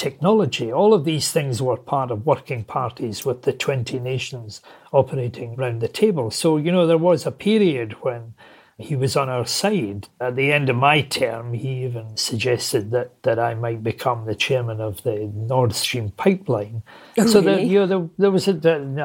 technology. 0.00 0.72
All 0.72 0.94
of 0.94 1.04
these 1.04 1.30
things 1.30 1.60
were 1.60 1.76
part 1.76 2.10
of 2.10 2.24
working 2.24 2.64
parties 2.64 3.26
with 3.26 3.42
the 3.42 3.52
20 3.52 3.98
nations 3.98 4.62
operating 4.92 5.56
around 5.56 5.80
the 5.80 5.88
table. 5.88 6.30
So, 6.30 6.56
you 6.56 6.72
know, 6.72 6.86
there 6.86 6.96
was 6.96 7.26
a 7.26 7.30
period 7.30 7.92
when 8.00 8.32
he 8.80 8.96
was 8.96 9.16
on 9.16 9.28
our 9.28 9.46
side. 9.46 10.08
At 10.20 10.36
the 10.36 10.52
end 10.52 10.70
of 10.70 10.76
my 10.76 11.02
term, 11.02 11.52
he 11.52 11.84
even 11.84 12.16
suggested 12.16 12.90
that, 12.92 13.22
that 13.22 13.38
I 13.38 13.54
might 13.54 13.82
become 13.82 14.24
the 14.24 14.34
chairman 14.34 14.80
of 14.80 15.02
the 15.02 15.30
Nord 15.34 15.74
Stream 15.74 16.10
pipeline. 16.10 16.82
Oh, 17.18 17.26
so 17.26 17.40
really? 17.40 17.54
that, 17.54 17.66
you 17.66 17.78
know, 17.78 17.86
there, 17.86 18.08
there 18.18 18.30
was 18.30 18.48
a, 18.48 18.52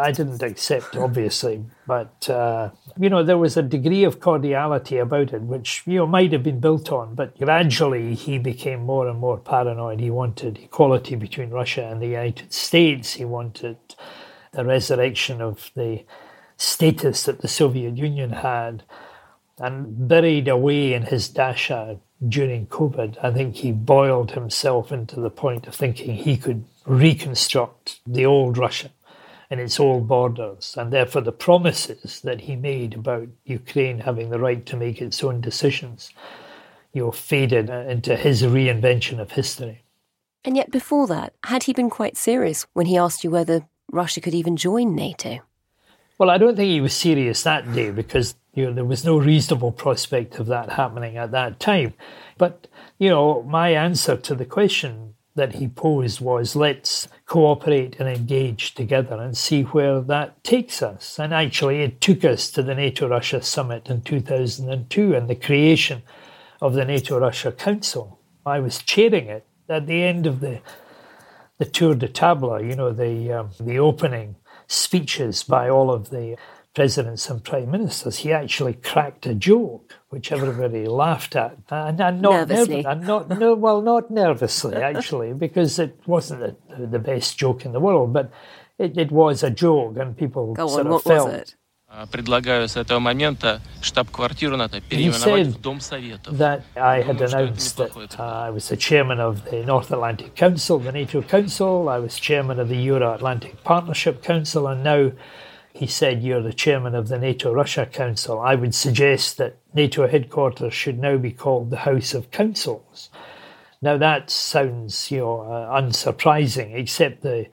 I 0.02 0.12
didn't 0.12 0.42
accept, 0.42 0.96
obviously, 0.96 1.64
but 1.86 2.30
uh, 2.30 2.72
you 2.98 3.10
know, 3.10 3.24
there 3.24 3.38
was 3.38 3.58
a 3.58 3.62
degree 3.62 4.04
of 4.04 4.20
cordiality 4.20 4.98
about 4.98 5.34
it, 5.34 5.42
which 5.42 5.84
you 5.86 5.98
know 5.98 6.08
might 6.08 6.32
have 6.32 6.44
been 6.44 6.60
built 6.60 6.92
on. 6.92 7.16
But 7.16 7.38
gradually, 7.38 8.16
he 8.16 8.38
became 8.38 8.82
more 8.82 9.08
and 9.08 9.20
more 9.20 9.38
paranoid. 9.38 10.00
He 10.00 10.10
wanted 10.10 10.58
equality 10.58 11.16
between 11.16 11.50
Russia 11.50 11.88
and 11.88 12.02
the 12.02 12.08
United 12.08 12.54
States. 12.54 13.14
He 13.14 13.26
wanted 13.26 13.78
the 14.52 14.66
resurrection 14.66 15.42
of 15.42 15.72
the 15.76 16.06
status 16.58 17.24
that 17.24 17.42
the 17.42 17.48
Soviet 17.48 17.98
Union 17.98 18.32
had 18.32 18.84
and 19.60 20.08
buried 20.08 20.48
away 20.48 20.94
in 20.94 21.04
his 21.04 21.30
dacha 21.30 22.00
during 22.28 22.68
COVID, 22.68 23.18
I 23.24 23.32
think 23.32 23.56
he 23.56 23.72
boiled 23.72 24.32
himself 24.32 24.92
into 24.92 25.20
the 25.20 25.30
point 25.30 25.68
of 25.68 25.76
thinking 25.76 26.16
he 26.16 26.38
could 26.38 26.66
reconstruct 26.86 28.00
the 28.06 28.26
old 28.26 28.58
Russia 28.58 28.92
and 29.50 29.60
its 29.60 29.80
old 29.80 30.08
borders, 30.08 30.76
and 30.78 30.92
therefore 30.92 31.22
the 31.22 31.32
promises 31.32 32.22
that 32.22 32.42
he 32.42 32.56
made 32.56 32.96
about 32.96 33.28
Ukraine 33.46 34.00
having 34.00 34.30
the 34.30 34.40
right 34.40 34.66
to 34.66 34.76
make 34.76 35.02
its 35.02 35.24
own 35.24 35.40
decisions, 35.40 36.12
you 36.94 37.04
know, 37.04 37.12
faded 37.12 37.70
uh, 37.70 37.86
into 37.88 38.16
his 38.16 38.42
reinvention 38.42 39.20
of 39.20 39.32
history. 39.32 39.84
And 40.44 40.56
yet, 40.56 40.72
before 40.72 41.08
that, 41.08 41.34
had 41.44 41.64
he 41.64 41.74
been 41.74 41.90
quite 41.90 42.18
serious 42.18 42.66
when 42.74 42.86
he 42.88 42.98
asked 42.98 43.24
you 43.24 43.30
whether 43.30 43.68
Russia 43.92 44.22
could 44.22 44.34
even 44.34 44.58
join 44.58 44.96
NATO? 44.96 45.40
Well, 46.18 46.30
I 46.30 46.38
don't 46.38 46.56
think 46.56 46.70
he 46.70 46.80
was 46.80 46.94
serious 46.94 47.44
that 47.44 47.74
day 47.74 47.92
because 47.92 48.36
you 48.54 48.66
know 48.66 48.74
there 48.74 48.86
was 48.86 49.04
no 49.04 49.18
reasonable 49.18 49.74
prospect 49.74 50.40
of 50.40 50.46
that 50.48 50.70
happening 50.70 51.18
at 51.18 51.32
that 51.32 51.60
time. 51.60 51.94
But 52.38 52.68
you 52.98 53.10
know, 53.10 53.44
my 53.44 53.72
answer 53.72 54.16
to 54.16 54.36
the 54.36 54.46
question 54.46 55.16
that 55.36 55.56
he 55.56 55.68
posed 55.68 56.22
was 56.22 56.56
let's 56.56 57.10
cooperate 57.26 57.98
and 58.00 58.08
engage 58.08 58.74
together 58.76 59.18
and 59.18 59.36
see 59.36 59.64
where 59.64 60.00
that 60.00 60.42
takes 60.46 60.82
us. 60.82 61.20
And 61.20 61.34
actually, 61.34 61.82
it 61.82 62.00
took 62.00 62.24
us 62.24 62.50
to 62.52 62.64
the 62.64 62.76
NATO 62.76 63.10
Russia 63.10 63.42
summit 63.42 63.90
in 63.90 64.02
2002 64.02 65.14
and 65.14 65.30
the 65.30 65.36
creation 65.36 66.02
of 66.62 66.74
the 66.74 66.86
NATO 66.86 67.20
Russia 67.20 67.52
Council. 67.52 68.20
I 68.46 68.60
was 68.60 68.78
chairing 68.78 69.28
it 69.28 69.46
at 69.68 69.88
the 69.88 70.02
end 70.04 70.26
of 70.26 70.40
the 70.40 70.62
the 71.58 71.66
tour 71.66 71.96
de 71.96 72.08
table, 72.08 72.62
you 72.62 72.76
know, 72.76 72.92
the 72.92 73.34
um, 73.34 73.50
the 73.60 73.80
opening 73.80 74.36
speeches 74.68 75.44
by 75.44 75.70
all 75.70 75.92
of 75.92 76.10
the 76.10 76.38
presidents 76.74 77.30
and 77.30 77.44
prime 77.44 77.72
ministers, 77.72 78.18
he 78.18 78.34
actually 78.34 78.74
cracked 78.74 79.26
a 79.26 79.34
joke, 79.34 79.96
which 80.10 80.32
everybody 80.32 80.86
laughed 80.86 81.36
at, 81.36 81.58
and, 81.70 82.02
and 82.02 82.22
not 82.22 82.50
Nervously. 82.50 82.84
nerv- 82.84 82.92
and 82.92 83.08
not 83.08 83.30
no, 83.40 83.56
well, 83.56 83.82
not 83.82 84.12
nervously 84.12 84.76
actually, 84.76 85.34
because 85.34 85.80
it 85.80 85.98
wasn't 86.06 86.42
the, 86.70 86.86
the 86.86 87.00
best 87.00 87.38
joke 87.38 87.66
in 87.66 87.72
the 87.72 87.80
world, 87.80 88.12
but 88.12 88.30
it, 88.78 88.98
it 88.98 89.12
was 89.12 89.42
a 89.42 89.50
joke, 89.50 89.98
and 89.98 90.18
people 90.18 90.54
Go 90.54 90.68
sort 90.68 90.88
on, 90.88 90.94
of 90.94 91.04
felt. 91.04 91.56
was 91.95 92.09
it? 92.09 92.11
Предлагаю 92.13 92.69
с 92.69 92.77
этого 92.77 92.99
момента 92.99 93.61
штаб-квартиру 93.83 94.57
НАТО 94.57 94.79
He 94.79 94.83
переименовать 94.89 95.47
said 95.47 95.53
в 95.53 95.61
Дом 95.61 95.81
Советов. 95.81 96.37
that 96.39 96.63
I 96.77 97.03
had 97.03 97.21
announced 97.21 97.77
that 97.77 98.19
uh, 98.19 98.47
I 98.47 98.51
was 98.51 98.69
the 98.69 98.77
chairman 98.77 99.21
of 99.21 99.45
the 99.51 99.65
North 99.65 99.91
Atlantic 99.91 100.35
Council, 100.35 100.79
the 100.79 100.93
NATO 100.93 101.23
Council. 101.23 101.89
I 101.89 101.99
was 101.99 102.19
chairman 102.19 102.59
of 102.61 102.69
the 102.69 102.77
Euro 102.77 103.13
Atlantic 103.15 103.63
Partnership 103.65 104.23
Council, 104.23 104.67
and 104.69 104.83
now 104.85 105.13
he 105.73 105.87
said 105.87 106.23
you're 106.23 106.43
the 106.43 106.53
chairman 106.53 106.95
of 106.95 107.09
the 107.09 107.19
NATO 107.19 107.53
Russia 107.53 107.87
Council. 107.87 108.41
I 108.41 108.55
would 108.55 108.75
suggest 108.75 109.39
that 109.39 109.57
NATO 109.75 110.07
headquarters 110.09 110.75
should 110.75 110.99
now 110.99 111.17
be 111.17 111.33
called 111.33 111.71
the 111.71 111.79
House 111.79 112.15
of 112.15 112.31
Councils. 112.31 113.11
Now 113.83 113.97
that 113.97 114.31
sounds, 114.31 115.11
you 115.11 115.19
know, 115.21 115.41
uh, 115.41 115.81
unsurprising, 115.81 116.75
except 116.75 117.23
the 117.23 117.47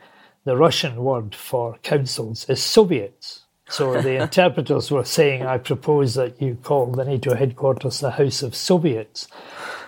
the 0.46 0.56
Russian 0.56 0.96
word 1.04 1.36
for 1.36 1.78
councils 1.84 2.46
is 2.50 2.62
Soviets. 2.64 3.41
So 3.73 4.01
the 4.03 4.17
interpreters 4.23 4.91
were 4.91 5.05
saying, 5.05 5.47
I 5.47 5.57
propose 5.57 6.15
that 6.15 6.41
you 6.43 6.59
call 6.63 6.87
the 6.87 7.05
NATO 7.05 7.35
headquarters 7.35 8.01
the 8.01 8.11
House 8.11 8.43
of 8.43 8.55
Soviets. 8.55 9.29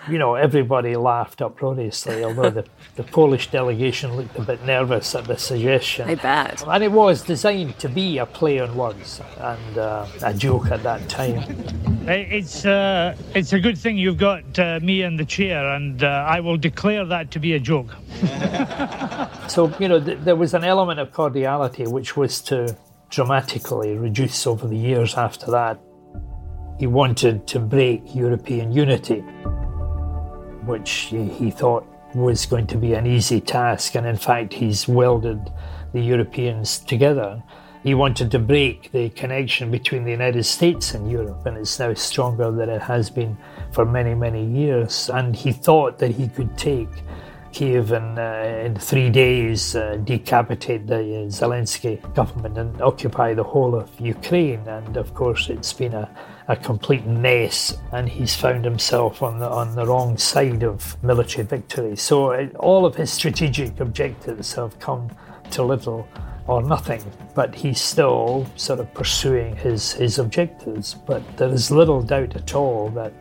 You 0.08 0.18
know, 0.18 0.34
everybody 0.34 0.96
laughed 0.96 1.42
uproariously, 1.42 2.24
although 2.24 2.50
the, 2.50 2.66
the 2.96 3.02
Polish 3.02 3.50
delegation 3.50 4.16
looked 4.16 4.38
a 4.38 4.42
bit 4.42 4.64
nervous 4.64 5.14
at 5.14 5.24
the 5.24 5.36
suggestion. 5.36 6.08
I 6.08 6.14
bet. 6.14 6.62
And 6.66 6.82
it 6.82 6.92
was 6.92 7.22
designed 7.22 7.78
to 7.78 7.88
be 7.90 8.18
a 8.18 8.26
play 8.26 8.58
on 8.58 8.74
words 8.74 9.20
and 9.38 9.78
uh, 9.78 10.06
a 10.22 10.32
joke 10.32 10.70
at 10.70 10.82
that 10.82 11.06
time. 11.08 11.42
It's 12.06 12.66
uh, 12.66 13.16
it's 13.34 13.54
a 13.54 13.60
good 13.60 13.78
thing 13.78 13.96
you've 13.96 14.18
got 14.18 14.58
uh, 14.58 14.78
me 14.82 15.02
in 15.02 15.16
the 15.16 15.24
chair, 15.24 15.74
and 15.74 16.04
uh, 16.04 16.26
I 16.28 16.40
will 16.40 16.58
declare 16.58 17.06
that 17.06 17.30
to 17.30 17.38
be 17.38 17.54
a 17.54 17.60
joke. 17.60 17.94
So, 19.46 19.70
you 19.78 19.88
know, 19.88 20.00
th- 20.00 20.18
there 20.22 20.36
was 20.36 20.54
an 20.54 20.64
element 20.64 20.98
of 20.98 21.12
cordiality 21.12 21.86
which 21.86 22.16
was 22.16 22.40
to 22.42 22.76
dramatically 23.14 23.96
reduce 23.96 24.46
over 24.46 24.66
the 24.66 24.76
years 24.76 25.14
after 25.14 25.50
that. 25.50 25.78
He 26.78 26.86
wanted 26.88 27.46
to 27.48 27.60
break 27.60 28.14
European 28.14 28.72
unity, 28.72 29.20
which 30.66 30.90
he, 30.90 31.50
thought 31.50 31.86
was 32.14 32.46
going 32.46 32.66
to 32.66 32.76
be 32.76 32.94
an 32.94 33.06
easy 33.06 33.40
task, 33.40 33.94
and 33.94 34.06
in 34.06 34.16
fact, 34.16 34.52
he's 34.52 34.88
welded 34.88 35.52
the 35.92 36.00
Europeans 36.00 36.78
together. 36.78 37.42
He 37.84 37.94
wanted 37.94 38.30
to 38.32 38.38
break 38.38 38.90
the 38.90 39.10
connection 39.10 39.70
between 39.70 40.04
the 40.04 40.10
United 40.10 40.44
States 40.44 40.94
and 40.94 41.08
Europe, 41.10 41.46
and 41.46 41.56
it's 41.56 41.78
now 41.78 41.94
stronger 41.94 42.50
than 42.50 42.68
it 42.68 42.82
has 42.82 43.10
been 43.10 43.36
for 43.72 43.84
many, 43.84 44.14
many 44.14 44.44
years. 44.44 45.10
And 45.10 45.36
he 45.36 45.52
thought 45.52 45.98
that 45.98 46.10
he 46.12 46.28
could 46.28 46.56
take 46.56 47.03
Kiev 47.54 47.92
and 47.92 48.18
uh, 48.18 48.64
in 48.66 48.74
three 48.74 49.08
days 49.08 49.76
uh, 49.76 49.96
decapitate 50.02 50.86
the 50.88 50.96
uh, 50.96 51.28
Zelensky 51.28 51.96
government 52.14 52.58
and 52.58 52.82
occupy 52.82 53.32
the 53.32 53.44
whole 53.44 53.74
of 53.76 53.88
Ukraine. 54.00 54.66
And 54.66 54.96
of 54.96 55.14
course, 55.14 55.48
it's 55.48 55.72
been 55.72 55.94
a, 55.94 56.10
a 56.48 56.56
complete 56.56 57.06
mess, 57.06 57.76
and 57.92 58.08
he's 58.08 58.34
found 58.34 58.64
himself 58.64 59.22
on 59.22 59.38
the 59.38 59.48
on 59.48 59.76
the 59.76 59.86
wrong 59.86 60.18
side 60.18 60.64
of 60.64 61.02
military 61.02 61.46
victory. 61.46 61.96
So 61.96 62.32
it, 62.32 62.54
all 62.56 62.84
of 62.84 62.96
his 62.96 63.12
strategic 63.12 63.78
objectives 63.78 64.54
have 64.54 64.78
come 64.80 65.10
to 65.52 65.62
little 65.62 66.08
or 66.46 66.62
nothing, 66.62 67.02
but 67.34 67.54
he's 67.54 67.80
still 67.80 68.46
sort 68.56 68.80
of 68.80 68.92
pursuing 68.92 69.56
his, 69.56 69.92
his 69.92 70.18
objectives. 70.18 70.94
But 71.06 71.22
there 71.36 71.48
is 71.48 71.70
little 71.70 72.02
doubt 72.02 72.36
at 72.36 72.54
all 72.54 72.90
that 72.90 73.12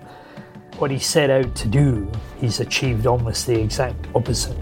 what 0.80 0.92
he 0.92 1.00
set 1.00 1.30
out 1.30 1.56
to 1.56 1.68
do, 1.68 2.12
he's 2.40 2.60
achieved 2.60 3.08
almost 3.08 3.48
the 3.48 3.60
exact 3.60 4.08
opposite. 4.16 4.58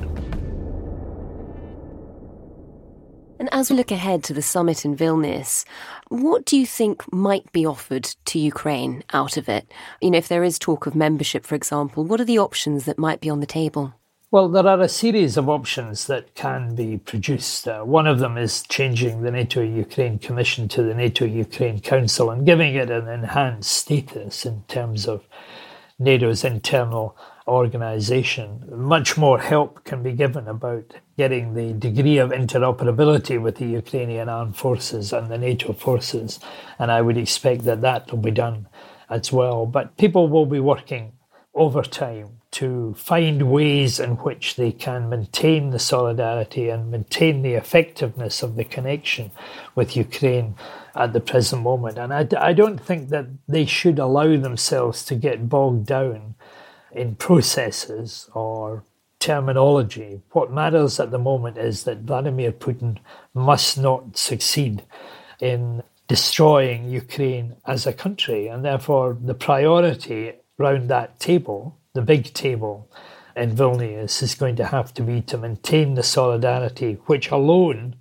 And 3.39 3.49
as 3.51 3.71
we 3.71 3.75
look 3.75 3.89
ahead 3.89 4.23
to 4.25 4.35
the 4.35 4.41
summit 4.43 4.85
in 4.85 4.95
Vilnius, 4.95 5.65
what 6.09 6.45
do 6.45 6.55
you 6.55 6.67
think 6.67 7.11
might 7.11 7.51
be 7.51 7.65
offered 7.65 8.03
to 8.25 8.37
Ukraine 8.37 9.03
out 9.13 9.35
of 9.35 9.49
it? 9.49 9.71
You 9.99 10.11
know, 10.11 10.19
if 10.19 10.27
there 10.27 10.43
is 10.43 10.59
talk 10.59 10.85
of 10.85 10.93
membership, 10.93 11.45
for 11.45 11.55
example, 11.55 12.03
what 12.03 12.21
are 12.21 12.25
the 12.25 12.37
options 12.37 12.85
that 12.85 12.99
might 12.99 13.19
be 13.19 13.31
on 13.31 13.39
the 13.39 13.47
table? 13.47 13.95
Well, 14.29 14.47
there 14.47 14.65
are 14.65 14.79
a 14.79 14.87
series 14.87 15.35
of 15.35 15.49
options 15.49 16.07
that 16.07 16.35
can 16.35 16.73
be 16.73 16.99
produced. 16.99 17.67
Uh, 17.67 17.81
one 17.81 18.07
of 18.07 18.19
them 18.19 18.37
is 18.37 18.63
changing 18.63 19.23
the 19.23 19.31
NATO 19.31 19.61
Ukraine 19.61 20.19
Commission 20.19 20.69
to 20.69 20.83
the 20.83 20.93
NATO 20.93 21.25
Ukraine 21.25 21.81
Council 21.81 22.29
and 22.29 22.45
giving 22.45 22.75
it 22.75 22.89
an 22.89 23.09
enhanced 23.09 23.73
status 23.73 24.45
in 24.45 24.63
terms 24.69 25.05
of 25.05 25.25
NATO's 26.01 26.43
internal 26.43 27.15
organization. 27.47 28.63
Much 28.71 29.17
more 29.17 29.39
help 29.39 29.83
can 29.83 30.01
be 30.01 30.13
given 30.13 30.47
about 30.47 30.95
getting 31.15 31.53
the 31.53 31.73
degree 31.73 32.17
of 32.17 32.31
interoperability 32.31 33.39
with 33.39 33.57
the 33.57 33.67
Ukrainian 33.67 34.27
armed 34.27 34.57
forces 34.57 35.13
and 35.13 35.29
the 35.29 35.37
NATO 35.37 35.73
forces. 35.73 36.39
And 36.79 36.91
I 36.91 37.01
would 37.01 37.17
expect 37.17 37.65
that 37.65 37.81
that 37.81 38.11
will 38.11 38.19
be 38.19 38.31
done 38.31 38.67
as 39.09 39.31
well. 39.31 39.67
But 39.67 39.97
people 39.97 40.27
will 40.27 40.47
be 40.47 40.59
working 40.59 41.13
overtime 41.53 42.40
to 42.51 42.93
find 42.97 43.49
ways 43.49 43.99
in 43.99 44.11
which 44.17 44.55
they 44.55 44.71
can 44.71 45.09
maintain 45.09 45.69
the 45.69 45.79
solidarity 45.79 46.69
and 46.69 46.91
maintain 46.91 47.41
the 47.41 47.53
effectiveness 47.53 48.43
of 48.43 48.55
the 48.55 48.65
connection 48.65 49.31
with 49.73 49.95
Ukraine 49.95 50.55
at 50.93 51.13
the 51.13 51.21
present 51.21 51.63
moment. 51.63 51.97
And 51.97 52.13
I, 52.13 52.27
I 52.37 52.53
don't 52.53 52.79
think 52.79 53.09
that 53.09 53.27
they 53.47 53.65
should 53.65 53.99
allow 53.99 54.35
themselves 54.37 55.05
to 55.05 55.15
get 55.15 55.47
bogged 55.47 55.85
down 55.85 56.35
in 56.91 57.15
processes 57.15 58.29
or 58.33 58.83
terminology. 59.19 60.21
What 60.31 60.51
matters 60.51 60.99
at 60.99 61.11
the 61.11 61.19
moment 61.19 61.57
is 61.57 61.85
that 61.85 61.99
Vladimir 61.99 62.51
Putin 62.51 62.97
must 63.33 63.77
not 63.77 64.17
succeed 64.17 64.83
in 65.39 65.83
destroying 66.07 66.89
Ukraine 66.89 67.55
as 67.65 67.87
a 67.87 67.93
country. 67.93 68.47
And 68.47 68.65
therefore, 68.65 69.17
the 69.21 69.33
priority 69.33 70.33
round 70.57 70.89
that 70.89 71.19
table 71.19 71.77
the 71.93 72.01
big 72.01 72.33
table 72.33 72.89
in 73.35 73.55
Vilnius 73.55 74.21
is 74.21 74.35
going 74.35 74.55
to 74.57 74.65
have 74.65 74.93
to 74.93 75.03
be 75.03 75.21
to 75.21 75.37
maintain 75.37 75.95
the 75.95 76.03
solidarity, 76.03 76.99
which 77.05 77.31
alone 77.31 77.95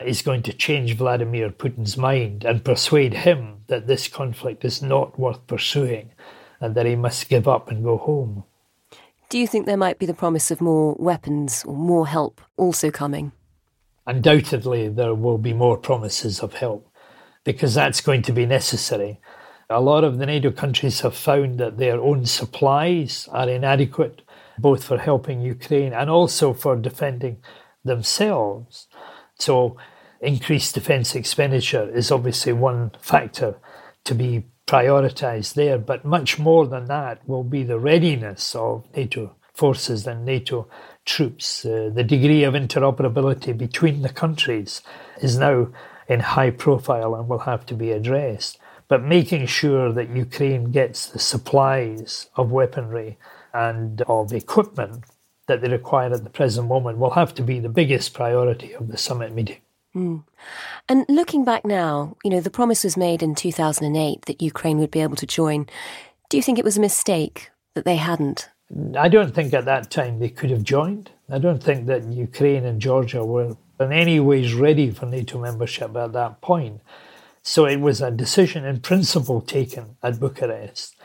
is 0.00 0.22
going 0.22 0.42
to 0.42 0.52
change 0.52 0.96
Vladimir 0.96 1.50
Putin's 1.50 1.96
mind 1.96 2.44
and 2.44 2.64
persuade 2.64 3.14
him 3.14 3.58
that 3.68 3.86
this 3.86 4.08
conflict 4.08 4.64
is 4.64 4.82
not 4.82 5.18
worth 5.18 5.46
pursuing 5.46 6.10
and 6.60 6.74
that 6.74 6.86
he 6.86 6.96
must 6.96 7.28
give 7.28 7.48
up 7.48 7.70
and 7.70 7.84
go 7.84 7.96
home. 7.96 8.44
Do 9.28 9.38
you 9.38 9.46
think 9.46 9.66
there 9.66 9.76
might 9.76 9.98
be 9.98 10.06
the 10.06 10.14
promise 10.14 10.50
of 10.50 10.60
more 10.60 10.94
weapons 10.98 11.64
or 11.64 11.74
more 11.74 12.06
help 12.06 12.40
also 12.56 12.90
coming? 12.90 13.32
Undoubtedly, 14.06 14.88
there 14.88 15.14
will 15.14 15.38
be 15.38 15.54
more 15.54 15.78
promises 15.78 16.40
of 16.40 16.54
help 16.54 16.88
because 17.42 17.74
that's 17.74 18.00
going 18.00 18.22
to 18.22 18.32
be 18.32 18.46
necessary. 18.46 19.20
A 19.70 19.80
lot 19.80 20.04
of 20.04 20.18
the 20.18 20.26
NATO 20.26 20.50
countries 20.50 21.00
have 21.00 21.16
found 21.16 21.58
that 21.58 21.78
their 21.78 22.00
own 22.00 22.26
supplies 22.26 23.28
are 23.32 23.48
inadequate, 23.48 24.22
both 24.58 24.84
for 24.84 24.98
helping 24.98 25.40
Ukraine 25.40 25.92
and 25.94 26.10
also 26.10 26.52
for 26.52 26.76
defending 26.76 27.38
themselves. 27.82 28.88
So, 29.38 29.76
increased 30.20 30.74
defence 30.74 31.14
expenditure 31.14 31.88
is 31.88 32.10
obviously 32.10 32.52
one 32.52 32.92
factor 33.00 33.56
to 34.04 34.14
be 34.14 34.44
prioritised 34.66 35.54
there, 35.54 35.78
but 35.78 36.04
much 36.04 36.38
more 36.38 36.66
than 36.66 36.86
that 36.86 37.26
will 37.26 37.44
be 37.44 37.62
the 37.62 37.78
readiness 37.78 38.54
of 38.54 38.84
NATO 38.94 39.34
forces 39.54 40.06
and 40.06 40.24
NATO 40.24 40.68
troops. 41.04 41.64
Uh, 41.64 41.90
the 41.92 42.04
degree 42.04 42.44
of 42.44 42.54
interoperability 42.54 43.56
between 43.56 44.02
the 44.02 44.08
countries 44.08 44.82
is 45.20 45.38
now 45.38 45.68
in 46.08 46.20
high 46.20 46.50
profile 46.50 47.14
and 47.14 47.28
will 47.28 47.40
have 47.40 47.64
to 47.66 47.74
be 47.74 47.90
addressed 47.90 48.58
but 48.88 49.02
making 49.02 49.46
sure 49.46 49.92
that 49.92 50.10
Ukraine 50.10 50.70
gets 50.70 51.06
the 51.06 51.18
supplies 51.18 52.28
of 52.36 52.52
weaponry 52.52 53.18
and 53.52 54.02
of 54.02 54.32
equipment 54.32 55.04
that 55.46 55.60
they 55.60 55.68
require 55.68 56.12
at 56.12 56.24
the 56.24 56.30
present 56.30 56.68
moment 56.68 56.98
will 56.98 57.10
have 57.10 57.34
to 57.34 57.42
be 57.42 57.60
the 57.60 57.68
biggest 57.68 58.14
priority 58.14 58.72
of 58.72 58.88
the 58.88 58.96
summit 58.96 59.32
meeting. 59.32 59.58
Mm. 59.94 60.24
And 60.88 61.06
looking 61.08 61.44
back 61.44 61.64
now, 61.64 62.16
you 62.24 62.30
know, 62.30 62.40
the 62.40 62.50
promise 62.50 62.82
was 62.82 62.96
made 62.96 63.22
in 63.22 63.34
2008 63.34 64.22
that 64.22 64.42
Ukraine 64.42 64.78
would 64.78 64.90
be 64.90 65.00
able 65.00 65.16
to 65.16 65.26
join. 65.26 65.66
Do 66.28 66.36
you 66.36 66.42
think 66.42 66.58
it 66.58 66.64
was 66.64 66.76
a 66.76 66.80
mistake 66.80 67.50
that 67.74 67.84
they 67.84 67.96
hadn't? 67.96 68.48
I 68.98 69.08
don't 69.08 69.34
think 69.34 69.54
at 69.54 69.66
that 69.66 69.90
time 69.90 70.18
they 70.18 70.30
could 70.30 70.50
have 70.50 70.64
joined. 70.64 71.10
I 71.30 71.38
don't 71.38 71.62
think 71.62 71.86
that 71.86 72.04
Ukraine 72.04 72.64
and 72.64 72.80
Georgia 72.80 73.24
were 73.24 73.56
in 73.78 73.92
any 73.92 74.18
ways 74.20 74.54
ready 74.54 74.90
for 74.90 75.06
NATO 75.06 75.38
membership 75.38 75.96
at 75.96 76.12
that 76.12 76.40
point. 76.40 76.80
So 77.46 77.66
it 77.66 77.76
was 77.76 78.00
a 78.00 78.10
decision 78.10 78.64
in 78.64 78.80
principle 78.80 79.42
taken 79.42 79.96
at 80.02 80.18
Bucharest 80.18 80.96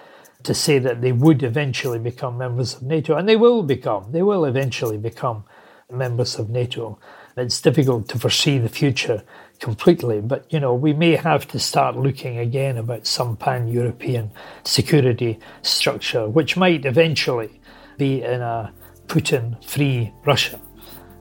to 0.44 0.54
say 0.54 0.80
that 0.80 1.02
they 1.02 1.12
would 1.12 1.44
eventually 1.44 2.00
become 2.00 2.38
members 2.38 2.76
of 2.76 2.82
NATO, 2.82 3.18
and 3.18 3.28
they 3.28 3.36
will 3.36 3.62
become, 3.62 4.14
they 4.14 4.22
will 4.22 4.46
eventually 4.46 4.98
become 4.98 5.44
members 5.92 6.40
of 6.40 6.50
NATO. 6.50 6.98
It's 7.36 7.60
difficult 7.60 8.08
to 8.10 8.20
foresee 8.20 8.58
the 8.58 8.70
future 8.70 9.22
completely, 9.60 10.22
but 10.22 10.52
you 10.52 10.62
know, 10.62 10.74
we 10.74 10.94
may 10.94 11.18
have 11.18 11.46
to 11.50 11.60
start 11.60 11.98
looking 11.98 12.38
again 12.38 12.78
about 12.78 13.06
some 13.06 13.36
pan 13.36 13.68
European 13.68 14.32
security 14.64 15.40
structure, 15.62 16.30
which 16.30 16.56
might 16.56 16.86
eventually 16.86 17.60
be 17.98 18.24
in 18.24 18.42
a 18.42 18.72
Putin 19.08 19.62
free 19.66 20.14
Russia. 20.26 20.62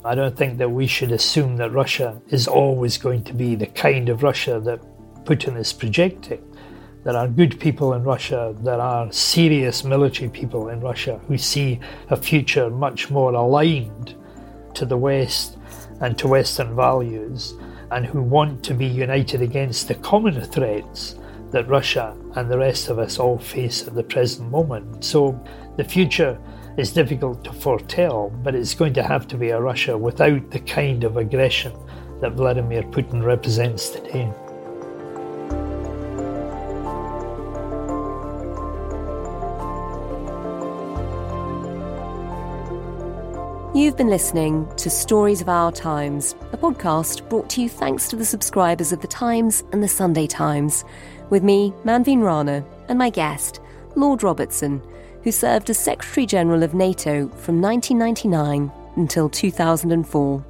I 0.05 0.15
don't 0.15 0.37
think 0.37 0.59
that 0.59 0.71
we 0.71 0.87
should 0.87 1.11
assume 1.11 1.57
that 1.57 1.73
Russia 1.73 2.23
is 2.29 2.47
always 2.47 2.99
going 2.99 3.25
to 3.25 3.35
be 3.35 3.57
the 3.57 3.67
kind 3.67 4.09
of 4.09 4.23
Russia 4.23 4.61
that 4.61 4.81
Putin 5.29 5.59
is 5.59 5.75
projecting. 5.75 6.43
There 7.05 7.15
are 7.15 7.29
good 7.29 7.61
people 7.61 7.93
in 7.93 8.03
Russia, 8.03 8.57
there 8.63 8.81
are 8.81 9.13
serious 9.13 9.85
military 9.85 10.31
people 10.31 10.71
in 10.71 10.81
Russia 10.81 11.21
who 11.29 11.37
see 11.37 11.81
a 12.09 12.17
future 12.17 12.71
much 12.71 13.11
more 13.11 13.35
aligned 13.35 14.15
to 14.73 14.87
the 14.87 14.97
West 14.97 15.59
and 16.01 16.17
to 16.17 16.29
Western 16.29 16.75
values, 16.75 17.53
and 17.91 18.07
who 18.07 18.23
want 18.23 18.65
to 18.65 18.73
be 18.73 18.87
united 18.87 19.43
against 19.43 19.87
the 19.87 19.97
common 19.97 20.41
threats 20.41 21.17
that 21.51 21.69
Russia 21.69 22.17
and 22.37 22.51
the 22.51 22.57
rest 22.57 22.89
of 22.89 22.99
us 22.99 23.19
all 23.19 23.37
face 23.37 23.87
at 23.87 23.95
the 23.95 24.03
present 24.03 24.51
moment. 24.51 25.05
So 25.05 25.39
the 25.77 25.85
future 25.85 26.39
is 26.79 26.91
difficult 26.91 27.45
to 27.45 27.53
foretell, 27.53 28.31
but 28.43 28.55
it's 28.55 28.75
going 28.75 28.95
to 28.95 29.03
have 29.03 29.29
to 29.29 29.37
be 29.37 29.51
a 29.51 29.61
Russia 29.61 29.99
without 29.99 30.51
the 30.51 30.61
kind 30.61 31.05
of 31.05 31.19
aggression 31.19 31.75
that 32.23 32.33
Vladimir 32.33 32.83
Putin 32.85 33.23
represents 33.23 33.91
today. 33.91 34.33
You've 43.79 43.97
been 43.97 44.11
listening 44.11 44.69
to 44.75 44.91
Stories 44.91 45.41
of 45.41 45.49
Our 45.49 45.71
Times, 45.71 46.35
a 46.51 46.57
podcast 46.57 47.29
brought 47.29 47.49
to 47.51 47.63
you 47.63 47.69
thanks 47.69 48.09
to 48.09 48.17
the 48.17 48.25
subscribers 48.25 48.91
of 48.91 49.01
The 49.01 49.07
Times 49.07 49.63
and 49.71 49.81
The 49.81 49.87
Sunday 49.87 50.27
Times, 50.27 50.85
with 51.31 51.45
me, 51.45 51.73
Manveen 51.85 52.21
Rana, 52.21 52.65
and 52.89 52.99
my 52.99 53.09
guest, 53.09 53.61
Lord 53.95 54.25
Robertson, 54.25 54.83
who 55.23 55.31
served 55.31 55.71
as 55.71 55.79
Secretary 55.79 56.27
General 56.27 56.65
of 56.65 56.75
NATO 56.75 57.29
from 57.29 57.63
1999 57.63 58.73
until 58.97 59.29
2004. 59.29 60.45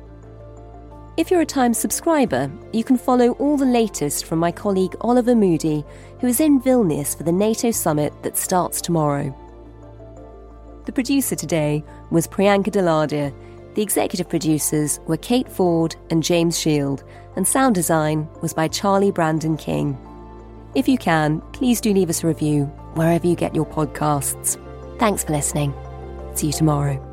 If 1.19 1.31
you're 1.31 1.43
a 1.43 1.47
Times 1.47 1.77
subscriber, 1.77 2.51
you 2.73 2.83
can 2.83 2.97
follow 2.97 3.33
all 3.33 3.59
the 3.59 3.67
latest 3.67 4.25
from 4.25 4.39
my 4.39 4.51
colleague 4.51 4.97
Oliver 5.03 5.35
Moody, 5.35 5.85
who 6.21 6.29
is 6.29 6.41
in 6.41 6.63
Vilnius 6.63 7.15
for 7.15 7.25
the 7.25 7.33
NATO 7.33 7.73
summit 7.73 8.15
that 8.23 8.39
starts 8.39 8.81
tomorrow. 8.81 9.37
The 10.87 10.93
producer 10.93 11.37
today 11.37 11.85
was 12.11 12.27
Priyanka 12.27 12.71
DeLardier. 12.71 13.35
The 13.75 13.83
executive 13.83 14.29
producers 14.29 15.01
were 15.07 15.17
Kate 15.17 15.51
Ford 15.51 15.95
and 16.11 16.23
James 16.23 16.59
Shield, 16.59 17.05
and 17.37 17.47
sound 17.47 17.75
design 17.75 18.29
was 18.43 18.53
by 18.53 18.69
Charlie 18.69 19.13
Brandon 19.13 19.57
King. 19.57 19.97
If 20.75 20.89
you 20.89 20.99
can, 20.99 21.41
please 21.53 21.81
do 21.81 21.93
leave 21.93 22.11
us 22.11 22.25
a 22.25 22.27
review 22.27 22.67
wherever 22.95 23.27
you 23.27 23.37
get 23.37 23.55
your 23.55 23.67
podcasts. 23.67 24.59
Thanks 24.99 25.25
for 25.25 25.33
listening. 25.33 25.75
See 26.35 26.49
you 26.49 26.53
tomorrow. 26.53 27.05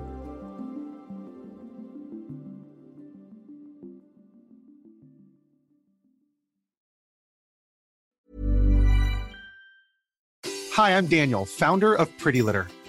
Hi, 10.74 10.98
I'm 10.98 11.08
Daniel, 11.08 11.46
founder 11.46 11.94
of 11.94 12.10
Pretty 12.18 12.42
Litter. 12.42 12.68